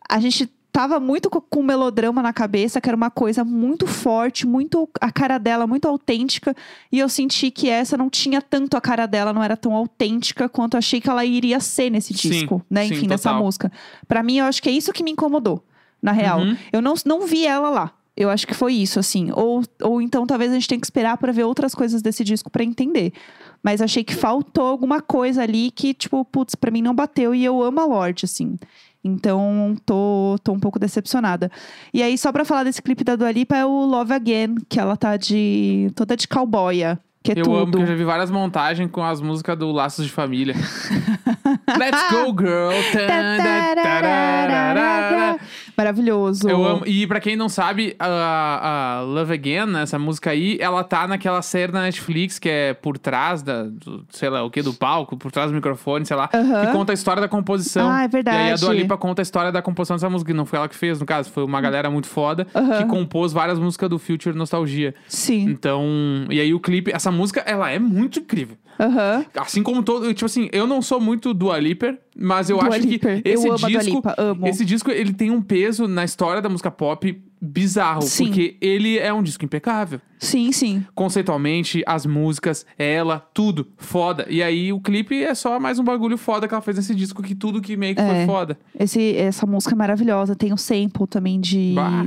a 0.08 0.20
gente 0.20 0.48
tava 0.72 1.00
muito 1.00 1.30
co- 1.30 1.42
com 1.42 1.62
melodrama 1.62 2.22
na 2.22 2.32
cabeça, 2.32 2.80
que 2.80 2.88
era 2.90 2.96
uma 2.96 3.10
coisa 3.12 3.44
muito 3.44 3.86
forte, 3.86 4.48
muito 4.48 4.88
a 5.02 5.12
cara 5.12 5.38
dela, 5.38 5.68
muito 5.68 5.88
autêntica, 5.88 6.56
e 6.92 7.00
eu 7.00 7.10
senti 7.10 7.52
que 7.52 7.70
essa 7.70 7.98
não 7.98 8.10
tinha 8.10 8.42
tanto 8.42 8.78
a 8.78 8.82
cara 8.82 9.06
dela, 9.06 9.34
não 9.34 9.44
era 9.44 9.58
tão 9.58 9.74
autêntica 9.76 10.48
quanto 10.48 10.78
achei 10.78 11.02
que 11.02 11.10
ela 11.10 11.26
iria 11.26 11.60
ser 11.60 11.90
nesse 11.90 12.14
Sim, 12.14 12.30
disco, 12.30 12.62
né? 12.70 12.86
sim, 12.88 12.94
Enfim, 12.94 13.08
nessa 13.08 13.30
total. 13.30 13.44
música. 13.44 13.72
Pra 14.08 14.24
mim, 14.24 14.38
eu 14.38 14.46
acho 14.46 14.62
que 14.64 14.70
é 14.70 14.72
isso 14.72 14.94
que 14.94 15.04
me 15.04 15.12
incomodou, 15.12 15.64
na 16.02 16.12
real. 16.12 16.40
Uhum. 16.40 16.58
Eu 16.72 16.82
não, 16.82 16.94
não 17.06 17.26
vi 17.28 17.46
ela 17.46 17.70
lá. 17.70 17.92
Eu 18.16 18.30
acho 18.30 18.46
que 18.46 18.54
foi 18.54 18.74
isso, 18.74 19.00
assim. 19.00 19.32
Ou, 19.34 19.64
ou 19.82 20.02
então 20.02 20.28
talvez 20.28 20.52
a 20.52 20.54
gente 20.54 20.68
tenha 20.68 20.80
que 20.80 20.86
esperar 20.86 21.18
pra 21.18 21.32
ver 21.32 21.46
outras 21.46 21.74
coisas 21.74 22.02
desse 22.02 22.24
disco 22.26 22.50
pra 22.50 22.64
entender. 22.64 23.14
Mas 23.64 23.82
achei 23.82 24.04
que 24.04 24.14
faltou 24.14 24.66
alguma 24.66 25.02
coisa 25.02 25.42
ali 25.44 25.72
que, 25.72 25.94
tipo, 25.94 26.24
putz, 26.26 26.54
pra 26.54 26.70
mim 26.72 26.82
não 26.82 26.94
bateu 26.94 27.34
e 27.34 27.44
eu 27.44 27.64
amo 27.64 27.80
a 27.80 27.86
Lorde, 27.86 28.26
assim. 28.26 28.58
Então, 29.04 29.76
tô, 29.86 30.36
tô 30.44 30.52
um 30.52 30.60
pouco 30.60 30.78
decepcionada. 30.78 31.50
E 31.94 32.04
aí, 32.04 32.18
só 32.18 32.32
pra 32.32 32.46
falar 32.46 32.64
desse 32.64 32.82
clipe 32.82 33.04
da 33.04 33.16
Dua 33.16 33.32
Lipa, 33.32 33.56
é 33.58 33.66
o 33.66 33.86
Love 33.86 34.14
Again, 34.14 34.56
que 34.70 34.80
ela 34.80 34.96
tá 34.96 35.18
de. 35.18 35.92
toda 35.96 36.16
de 36.16 36.28
cowboya, 36.28 37.00
que 37.24 37.32
é 37.32 37.40
eu 37.40 37.44
tudo. 37.44 37.58
amo 37.58 37.72
que 37.72 37.82
eu 37.82 37.88
já 37.88 37.96
vi 37.96 38.04
várias 38.04 38.30
montagens 38.30 38.90
com 38.92 39.04
as 39.04 39.20
músicas 39.20 39.58
do 39.58 39.72
Laços 39.72 40.06
de 40.06 40.12
Família. 40.12 40.54
Let's 41.78 42.12
go, 42.12 42.36
girl! 42.38 42.72
Maravilhoso. 45.82 46.50
Eu 46.50 46.64
amo. 46.64 46.84
E 46.86 47.06
pra 47.08 47.20
quem 47.20 47.36
não 47.36 47.50
sabe, 47.50 47.96
a, 48.00 49.00
a 49.00 49.02
Love 49.02 49.34
Again, 49.34 49.66
né, 49.66 49.82
essa 49.84 49.98
música 49.98 50.30
aí, 50.30 50.58
ela 50.60 50.84
tá 50.84 51.08
naquela 51.08 51.42
série 51.42 51.72
da 51.72 51.82
Netflix 51.82 52.38
que 52.40 52.50
é 52.50 52.74
por 52.74 52.98
trás 52.98 53.42
da, 53.42 53.64
do, 53.64 54.06
sei 54.10 54.30
lá, 54.30 54.44
o 54.44 54.50
que, 54.50 54.62
do 54.62 54.74
palco, 54.74 55.18
por 55.18 55.32
trás 55.32 55.50
do 55.52 55.56
microfone, 55.56 56.06
sei 56.06 56.16
lá, 56.16 56.30
Aham. 56.34 56.66
que 56.66 56.72
conta 56.72 56.92
a 56.92 56.96
história 56.96 57.22
da 57.22 57.28
composição. 57.28 57.90
Ah, 57.90 58.04
é 58.04 58.08
verdade. 58.08 58.38
E 58.38 58.42
aí 58.42 58.52
a 58.52 58.56
Dua 58.56 58.74
Lipa 58.74 58.98
conta 58.98 59.22
a 59.22 59.24
história 59.24 59.52
da 59.52 59.62
composição 59.62 59.96
dessa 59.98 60.10
música. 60.10 60.32
E 60.32 60.34
não 60.34 60.46
foi 60.46 60.60
ela 60.60 60.68
que 60.70 60.76
fez, 60.76 61.00
no 61.00 61.06
caso, 61.06 61.32
foi 61.32 61.44
uma 61.44 61.60
galera 61.60 61.90
muito 61.90 62.08
foda 62.08 62.48
Aham. 62.54 62.78
que 62.78 62.86
compôs 62.86 63.34
várias 63.34 63.58
músicas 63.60 63.90
do 63.90 63.98
Future 63.98 64.36
Nostalgia. 64.36 64.94
Sim. 65.08 65.44
Então, 65.50 65.86
e 66.30 66.40
aí 66.40 66.54
o 66.54 66.60
clipe, 66.60 66.92
essa 66.94 67.12
música, 67.12 67.42
ela 67.46 67.70
é 67.70 67.80
muito 67.80 68.20
incrível. 68.20 68.58
Aham. 68.80 69.26
Assim 69.36 69.62
como 69.64 69.84
todo, 69.84 70.14
tipo 70.14 70.26
assim, 70.26 70.50
eu 70.52 70.66
não 70.68 70.82
sou 70.82 71.00
muito 71.00 71.34
Dua 71.34 71.60
Lipa, 71.60 71.98
mas 72.18 72.50
eu 72.50 72.58
Dua 72.58 72.70
acho 72.70 72.88
Lipa. 72.88 73.22
que 73.22 73.30
esse 73.30 73.48
Eu 73.48 73.56
disco, 73.56 73.68
Lipa, 73.96 74.16
esse 74.46 74.66
disco 74.66 74.92
ele 74.92 75.14
tem 75.14 75.32
um 75.32 75.42
peso 75.42 75.88
na 75.88 76.04
história 76.04 76.42
da 76.42 76.50
música 76.50 76.70
pop 76.72 77.22
bizarro, 77.44 78.04
Sim. 78.04 78.26
porque 78.28 78.58
ele 78.62 79.00
é 79.00 79.12
um 79.12 79.24
disco 79.24 79.44
impecável. 79.44 80.00
Sim, 80.20 80.52
sim. 80.52 80.86
Conceitualmente, 80.94 81.84
as 81.88 82.06
músicas, 82.06 82.66
ela, 82.78 83.20
tudo 83.34 83.68
foda. 83.78 84.28
E 84.30 84.44
aí 84.44 84.72
o 84.72 84.80
clipe 84.80 85.24
é 85.24 85.34
só 85.34 85.60
mais 85.60 85.80
um 85.80 85.84
bagulho 85.84 86.18
foda 86.18 86.48
que 86.48 86.54
ela 86.54 86.62
fez 86.62 86.78
nesse 86.78 86.94
disco 86.94 87.24
que 87.24 87.34
tudo 87.34 87.60
que 87.62 87.76
meio 87.76 87.96
que 87.96 88.02
foi 88.02 88.16
É. 88.18 88.26
foda. 88.28 88.60
Esse, 88.80 89.16
essa 89.16 89.48
música 89.48 89.74
é 89.74 89.78
maravilhosa. 89.78 90.36
Tem 90.36 90.54
o 90.54 90.58
sample 90.58 91.08
também 91.08 91.40
de. 91.40 91.74
Bah. 91.76 92.06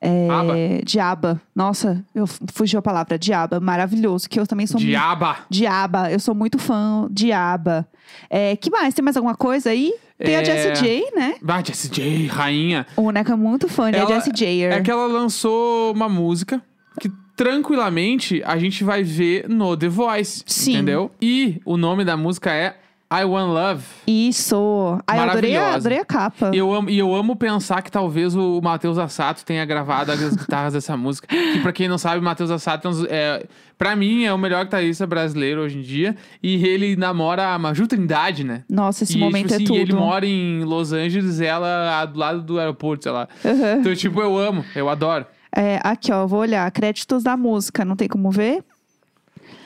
É, 0.00 0.28
Aba. 0.30 0.54
Diaba. 0.84 1.40
Nossa, 1.54 2.04
eu 2.14 2.24
fugiu 2.52 2.78
a 2.78 2.82
palavra. 2.82 3.18
Diaba. 3.18 3.58
Maravilhoso. 3.58 4.28
Que 4.28 4.38
eu 4.38 4.46
também 4.46 4.66
sou 4.66 4.78
muito. 4.80 4.88
Diaba. 4.88 5.36
Diaba. 5.50 6.10
Eu 6.10 6.20
sou 6.20 6.34
muito 6.34 6.58
fã 6.58 7.08
de 7.10 7.32
Aba. 7.32 7.86
É, 8.30 8.54
que 8.56 8.70
mais? 8.70 8.94
Tem 8.94 9.04
mais 9.04 9.16
alguma 9.16 9.34
coisa 9.34 9.70
aí? 9.70 9.92
Tem 10.18 10.36
a 10.36 10.40
É. 10.40 10.44
Jessie 10.44 10.74
J, 10.84 11.10
né? 11.16 11.34
Ah, 11.46 11.62
Jessie 11.64 11.90
J, 11.90 12.26
rainha. 12.26 12.86
O 12.96 13.02
boneco 13.02 13.30
é 13.32 13.36
muito 13.36 13.68
fã 13.68 13.90
de 13.90 13.98
Ela- 13.98 14.14
Jessie 14.14 14.32
J. 14.32 14.64
É 14.64 14.80
que 14.80 14.90
ela 14.90 15.06
lançou 15.06 15.92
uma 15.92 16.08
música 16.08 16.60
que 17.00 17.08
tranquilamente 17.36 18.42
a 18.44 18.56
gente 18.58 18.84
vai 18.84 19.02
ver 19.02 19.48
no 19.48 19.76
The 19.76 19.88
Voice. 19.88 20.42
Sim. 20.46 20.72
Entendeu? 20.74 21.10
E 21.20 21.60
o 21.64 21.76
nome 21.76 22.04
da 22.04 22.16
música 22.16 22.52
é 22.52 22.76
I 23.10 23.24
Want 23.24 23.48
Love. 23.54 23.82
Isso. 24.06 24.98
Ai, 25.06 25.18
eu 25.18 25.22
adorei, 25.22 25.56
a- 25.56 25.74
adorei 25.74 25.98
a 25.98 26.04
capa. 26.04 26.50
E 26.52 26.58
eu, 26.58 26.74
amo, 26.74 26.90
e 26.90 26.98
eu 26.98 27.14
amo 27.14 27.34
pensar 27.36 27.80
que 27.80 27.90
talvez 27.90 28.34
o 28.36 28.60
Matheus 28.62 28.98
Assato 28.98 29.44
tenha 29.46 29.64
gravado 29.64 30.12
as 30.12 30.36
guitarras 30.36 30.74
dessa 30.74 30.94
música. 30.96 31.26
Que 31.52 31.60
pra 31.60 31.72
quem 31.72 31.88
não 31.88 31.96
sabe, 31.96 32.18
o 32.20 32.22
Matheus 32.22 32.50
Assato 32.50 32.86
é, 32.86 32.90
um 32.90 32.92
dos- 32.94 33.06
é, 33.08 33.46
pra 33.78 33.96
mim 33.96 34.24
é 34.24 34.32
o 34.34 34.36
melhor 34.36 34.64
guitarrista 34.66 35.06
brasileiro 35.06 35.62
hoje 35.62 35.78
em 35.78 35.80
dia. 35.82 36.14
E 36.42 36.62
ele 36.66 36.96
namora 36.96 37.54
a 37.54 37.58
Maju 37.58 37.86
Trindade, 37.86 38.44
né? 38.44 38.62
Nossa, 38.68 39.04
esse 39.04 39.16
e, 39.16 39.20
momento 39.20 39.44
tipo 39.48 39.52
é 39.54 39.56
assim, 39.56 39.64
tudo. 39.64 39.78
ele 39.78 39.92
mora 39.94 40.26
em 40.26 40.62
Los 40.64 40.92
Angeles, 40.92 41.40
ela 41.40 42.04
do 42.04 42.18
lado 42.18 42.42
do 42.42 42.58
aeroporto, 42.58 43.04
sei 43.04 43.12
lá. 43.12 43.26
Aham. 43.42 43.78
Então, 43.80 43.94
tipo, 43.94 44.20
eu 44.20 44.36
amo, 44.36 44.62
eu 44.76 44.86
adoro. 44.90 45.24
É, 45.56 45.80
aqui, 45.82 46.12
ó, 46.12 46.26
vou 46.26 46.40
olhar. 46.40 46.70
Créditos 46.70 47.22
da 47.22 47.34
música, 47.38 47.82
não 47.86 47.96
tem 47.96 48.06
como 48.06 48.30
ver? 48.30 48.62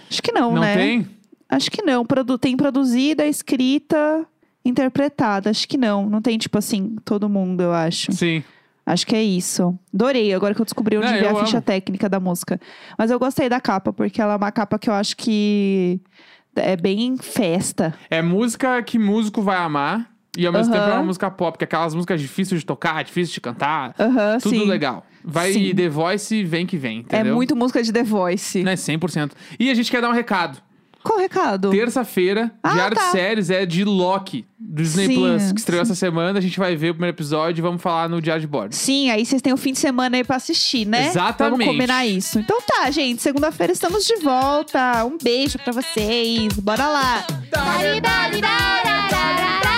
Acho 0.08 0.22
que 0.22 0.30
não, 0.30 0.52
Não 0.52 0.60
né? 0.62 0.76
tem? 0.76 1.08
Acho 1.52 1.70
que 1.70 1.82
não. 1.82 2.04
Produ 2.04 2.38
tem 2.38 2.56
produzida, 2.56 3.26
escrita, 3.26 4.26
interpretada. 4.64 5.50
Acho 5.50 5.68
que 5.68 5.76
não. 5.76 6.08
Não 6.08 6.22
tem, 6.22 6.38
tipo 6.38 6.56
assim, 6.58 6.96
todo 7.04 7.28
mundo, 7.28 7.60
eu 7.62 7.72
acho. 7.72 8.10
Sim. 8.12 8.42
Acho 8.84 9.06
que 9.06 9.14
é 9.14 9.22
isso. 9.22 9.78
Adorei, 9.94 10.34
agora 10.34 10.54
que 10.54 10.60
eu 10.60 10.64
descobri 10.64 10.96
onde 10.96 11.06
Não, 11.06 11.12
vem 11.12 11.28
a 11.28 11.32
eu 11.32 11.36
ficha 11.44 11.58
amo. 11.58 11.66
técnica 11.66 12.08
da 12.08 12.18
música. 12.18 12.60
Mas 12.98 13.10
eu 13.10 13.18
gostei 13.18 13.48
da 13.48 13.60
capa, 13.60 13.92
porque 13.92 14.20
ela 14.20 14.32
é 14.32 14.36
uma 14.36 14.50
capa 14.50 14.78
que 14.78 14.90
eu 14.90 14.94
acho 14.94 15.16
que 15.16 16.00
é 16.56 16.76
bem 16.76 17.16
festa. 17.16 17.94
É 18.10 18.20
música 18.22 18.82
que 18.82 18.98
músico 18.98 19.40
vai 19.42 19.56
amar. 19.58 20.10
E 20.36 20.46
ao 20.46 20.52
mesmo 20.52 20.72
Aham. 20.72 20.80
tempo 20.82 20.90
é 20.94 20.96
uma 20.96 21.04
música 21.04 21.30
pop, 21.30 21.58
que 21.58 21.64
é 21.64 21.66
aquelas 21.66 21.94
músicas 21.94 22.18
difíceis 22.18 22.62
de 22.62 22.66
tocar, 22.66 23.04
difíceis 23.04 23.34
de 23.34 23.40
cantar. 23.40 23.94
Aham, 24.00 24.38
Tudo 24.42 24.56
sim. 24.60 24.66
legal. 24.66 25.04
Vai 25.22 25.52
Sim. 25.52 25.74
The 25.74 25.88
Voice, 25.90 26.42
vem 26.42 26.66
que 26.66 26.76
vem, 26.78 26.98
É 27.10 27.18
entendeu? 27.18 27.34
muito 27.36 27.54
música 27.54 27.82
de 27.82 27.92
The 27.92 28.02
Voice. 28.02 28.62
Né, 28.64 28.74
100%. 28.74 29.32
E 29.60 29.70
a 29.70 29.74
gente 29.74 29.90
quer 29.90 30.00
dar 30.00 30.08
um 30.08 30.12
recado. 30.14 30.58
Qual 31.02 31.18
o 31.18 31.20
recado? 31.20 31.70
Terça-feira, 31.70 32.50
Ah, 32.62 32.72
Diário 32.72 32.96
tá. 32.96 33.06
de 33.06 33.10
Séries 33.12 33.50
é 33.50 33.66
de 33.66 33.84
Loki, 33.84 34.44
do 34.58 34.82
Disney 34.82 35.06
Sim, 35.06 35.14
Plus, 35.14 35.52
que 35.52 35.58
estreou 35.58 35.84
sim. 35.84 35.90
essa 35.92 35.98
semana. 35.98 36.38
A 36.38 36.42
gente 36.42 36.58
vai 36.58 36.76
ver 36.76 36.90
o 36.90 36.94
primeiro 36.94 37.14
episódio 37.16 37.60
e 37.60 37.62
vamos 37.62 37.82
falar 37.82 38.08
no 38.08 38.20
Diário 38.22 38.40
de 38.40 38.46
Bordo. 38.46 38.74
Sim, 38.74 39.10
aí 39.10 39.24
vocês 39.26 39.42
têm 39.42 39.52
o 39.52 39.56
fim 39.56 39.72
de 39.72 39.78
semana 39.78 40.16
aí 40.16 40.24
pra 40.24 40.36
assistir, 40.36 40.86
né? 40.86 41.08
Exatamente. 41.08 41.58
Vamos 41.58 41.66
combinar 41.72 42.06
isso. 42.06 42.38
Então 42.38 42.58
tá, 42.62 42.90
gente. 42.90 43.20
Segunda-feira 43.20 43.72
estamos 43.72 44.04
de 44.04 44.16
volta. 44.16 45.04
Um 45.04 45.18
beijo 45.22 45.58
pra 45.58 45.72
vocês. 45.72 46.52
Bora 46.54 46.86
lá. 46.86 47.22
Tá 47.50 47.60
passada? 48.40 49.71